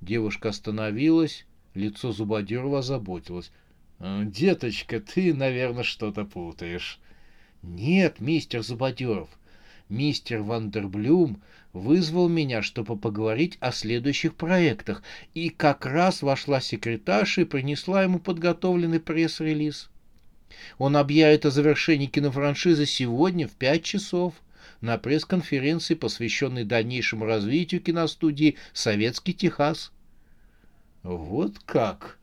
Девушка 0.01 0.49
остановилась, 0.49 1.45
лицо 1.73 2.11
Зубодерова 2.11 2.79
озаботилось. 2.79 3.51
«Деточка, 3.99 4.99
ты, 4.99 5.33
наверное, 5.33 5.83
что-то 5.83 6.25
путаешь». 6.25 6.99
«Нет, 7.61 8.19
мистер 8.19 8.61
Зубодеров, 8.61 9.29
мистер 9.89 10.41
Вандерблюм 10.41 11.41
вызвал 11.73 12.29
меня, 12.29 12.61
чтобы 12.61 12.97
поговорить 12.97 13.57
о 13.59 13.71
следующих 13.71 14.35
проектах, 14.35 15.03
и 15.33 15.49
как 15.49 15.85
раз 15.85 16.21
вошла 16.21 16.61
секретарша 16.61 17.41
и 17.41 17.45
принесла 17.45 18.03
ему 18.03 18.19
подготовленный 18.19 18.99
пресс-релиз. 18.99 19.89
Он 20.77 20.95
объявит 20.95 21.45
о 21.45 21.51
завершении 21.51 22.07
кинофраншизы 22.07 22.85
сегодня 22.85 23.47
в 23.47 23.51
пять 23.51 23.83
часов 23.83 24.33
на 24.81 24.97
пресс-конференции, 24.97 25.95
посвященной 25.95 26.63
дальнейшему 26.63 27.25
развитию 27.25 27.81
киностудии 27.81 28.55
«Советский 28.73 29.33
Техас». 29.33 29.91
«Вот 31.03 31.59
как!» 31.65 32.17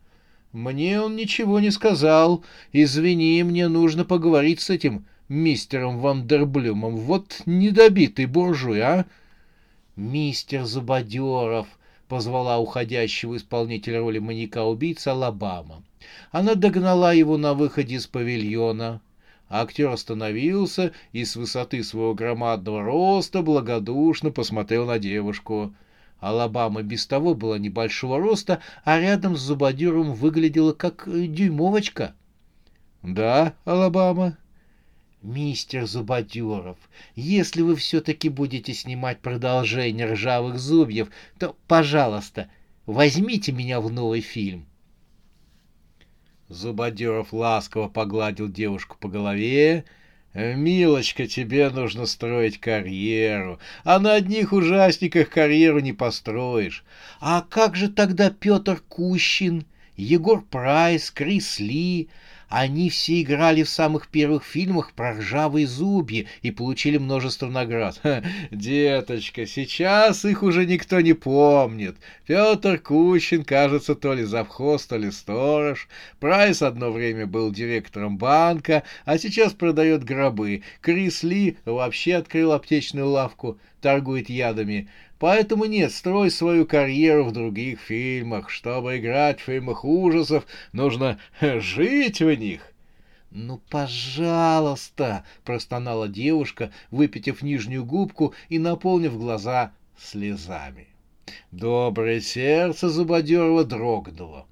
Мне 0.53 1.01
он 1.01 1.16
ничего 1.16 1.61
не 1.61 1.70
сказал. 1.70 2.44
Извини, 2.72 3.42
мне 3.42 3.68
нужно 3.68 4.05
поговорить 4.05 4.61
с 4.61 4.68
этим 4.68 5.07
мистером 5.28 5.98
Вандерблюмом. 5.98 6.96
Вот 6.96 7.42
недобитый 7.46 8.26
буржуй, 8.26 8.80
а? 8.80 9.06
Мистер 9.96 10.64
Зубодеров, 10.64 11.66
позвала 12.08 12.58
уходящего 12.58 13.37
исполнителя 13.37 14.00
роли 14.00 14.18
маньяка-убийцы 14.18 15.08
Алабама. 15.08 15.82
Она 16.30 16.54
догнала 16.54 17.12
его 17.12 17.37
на 17.37 17.54
выходе 17.54 17.96
из 17.96 18.06
павильона. 18.06 19.00
Актер 19.48 19.88
остановился 19.88 20.92
и 21.12 21.24
с 21.24 21.37
высоты 21.37 21.85
своего 21.85 22.14
громадного 22.14 22.82
роста 22.82 23.42
благодушно 23.42 24.30
посмотрел 24.30 24.87
на 24.87 24.98
девушку. 24.98 25.74
Алабама 26.20 26.82
без 26.82 27.06
того 27.06 27.35
была 27.35 27.58
небольшого 27.58 28.18
роста, 28.18 28.61
а 28.85 28.98
рядом 29.00 29.37
с 29.37 29.40
Зубодером 29.40 30.14
выглядела 30.14 30.72
как 30.72 31.04
дюймовочка.— 31.06 32.14
Да, 33.02 33.54
Алабама? 33.64 34.38
Мистер 35.22 35.87
Зубодеров, 35.87 36.76
если 37.14 37.62
вы 37.62 37.76
все-таки 37.76 38.28
будете 38.28 38.74
снимать 38.74 39.20
продолжение 39.20 40.12
«Ржавых 40.12 40.58
зубьев», 40.58 41.11
то, 41.38 41.54
пожалуйста, 41.68 42.48
возьмите 42.87 43.52
меня 43.52 43.80
в 43.80 43.92
новый 43.92 44.20
фильм. 44.20 44.66
Зубодеров 46.48 47.32
ласково 47.32 47.88
погладил 47.88 48.48
девушку 48.48 48.96
по 48.98 49.08
голове. 49.08 49.85
«Милочка, 50.35 51.28
тебе 51.28 51.70
нужно 51.70 52.06
строить 52.06 52.58
карьеру, 52.58 53.61
а 53.85 54.00
на 54.00 54.14
одних 54.14 54.52
ужасниках 54.52 55.30
карьеру 55.30 55.78
не 55.78 55.92
построишь. 55.92 56.85
А 57.20 57.42
как 57.42 57.76
же 57.76 57.88
тогда 57.88 58.30
Петр 58.30 58.82
Кущин, 58.88 59.66
Егор 59.96 60.42
Прайс, 60.42 61.11
Крис 61.11 61.61
Ли, 61.61 62.08
они 62.52 62.90
все 62.90 63.22
играли 63.22 63.62
в 63.62 63.68
самых 63.70 64.08
первых 64.08 64.44
фильмах 64.44 64.92
про 64.92 65.14
ржавые 65.14 65.66
зубья 65.66 66.26
и 66.42 66.50
получили 66.50 66.98
множество 66.98 67.46
наград. 67.46 67.98
Ха, 68.02 68.22
деточка, 68.50 69.46
сейчас 69.46 70.26
их 70.26 70.42
уже 70.42 70.66
никто 70.66 71.00
не 71.00 71.14
помнит. 71.14 71.96
Петр 72.26 72.78
Кущин, 72.78 73.42
кажется, 73.44 73.94
то 73.94 74.12
ли 74.12 74.24
завхоз, 74.24 74.84
то 74.84 74.98
ли 74.98 75.10
сторож. 75.10 75.88
Прайс 76.20 76.60
одно 76.60 76.92
время 76.92 77.26
был 77.26 77.50
директором 77.50 78.18
банка, 78.18 78.82
а 79.06 79.16
сейчас 79.16 79.54
продает 79.54 80.04
гробы. 80.04 80.62
Крис 80.82 81.22
Ли 81.22 81.56
вообще 81.64 82.16
открыл 82.16 82.52
аптечную 82.52 83.08
лавку, 83.08 83.58
торгует 83.80 84.28
ядами. 84.28 84.88
Поэтому 85.22 85.66
нет, 85.66 85.92
строй 85.92 86.32
свою 86.32 86.66
карьеру 86.66 87.26
в 87.26 87.30
других 87.30 87.78
фильмах. 87.78 88.50
Чтобы 88.50 88.98
играть 88.98 89.38
в 89.38 89.44
фильмах 89.44 89.85
ужасов, 89.85 90.44
нужно 90.72 91.20
жить 91.40 92.18
в 92.18 92.35
них. 92.35 92.72
«Ну, 93.30 93.61
пожалуйста!»— 93.70 95.24
простонала 95.44 96.08
девушка, 96.08 96.72
выпитив 96.90 97.40
нижнюю 97.42 97.85
губку 97.85 98.35
и 98.48 98.58
наполнив 98.58 99.16
глаза 99.16 99.70
слезами. 99.96 100.88
Доброе 101.52 102.20
сердце 102.20 102.88
Зубодерова 102.88 103.62
дрогнуло. 103.62 104.46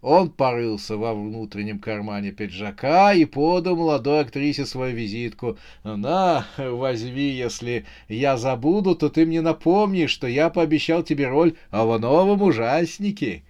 Он 0.00 0.30
порылся 0.30 0.96
во 0.96 1.12
внутреннем 1.12 1.80
кармане 1.80 2.30
пиджака 2.30 3.12
и 3.14 3.24
подал 3.24 3.74
молодой 3.74 4.20
актрисе 4.20 4.64
свою 4.64 4.94
визитку. 4.94 5.58
«На, 5.82 6.46
возьми, 6.56 7.28
если 7.30 7.84
я 8.08 8.36
забуду, 8.36 8.94
то 8.94 9.08
ты 9.08 9.26
мне 9.26 9.40
напомнишь, 9.40 10.12
что 10.12 10.28
я 10.28 10.50
пообещал 10.50 11.02
тебе 11.02 11.26
роль 11.28 11.54
в 11.72 11.98
новом 11.98 12.42
ужаснике». 12.42 13.42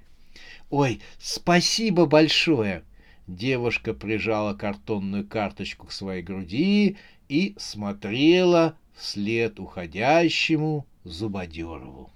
«Ой, 0.70 1.00
спасибо 1.18 2.06
большое!» 2.06 2.82
Девушка 3.26 3.92
прижала 3.92 4.54
картонную 4.54 5.26
карточку 5.26 5.86
к 5.88 5.92
своей 5.92 6.22
груди 6.22 6.96
и 7.28 7.54
смотрела 7.58 8.74
вслед 8.94 9.60
уходящему 9.60 10.86
Зубодерову. 11.04 12.10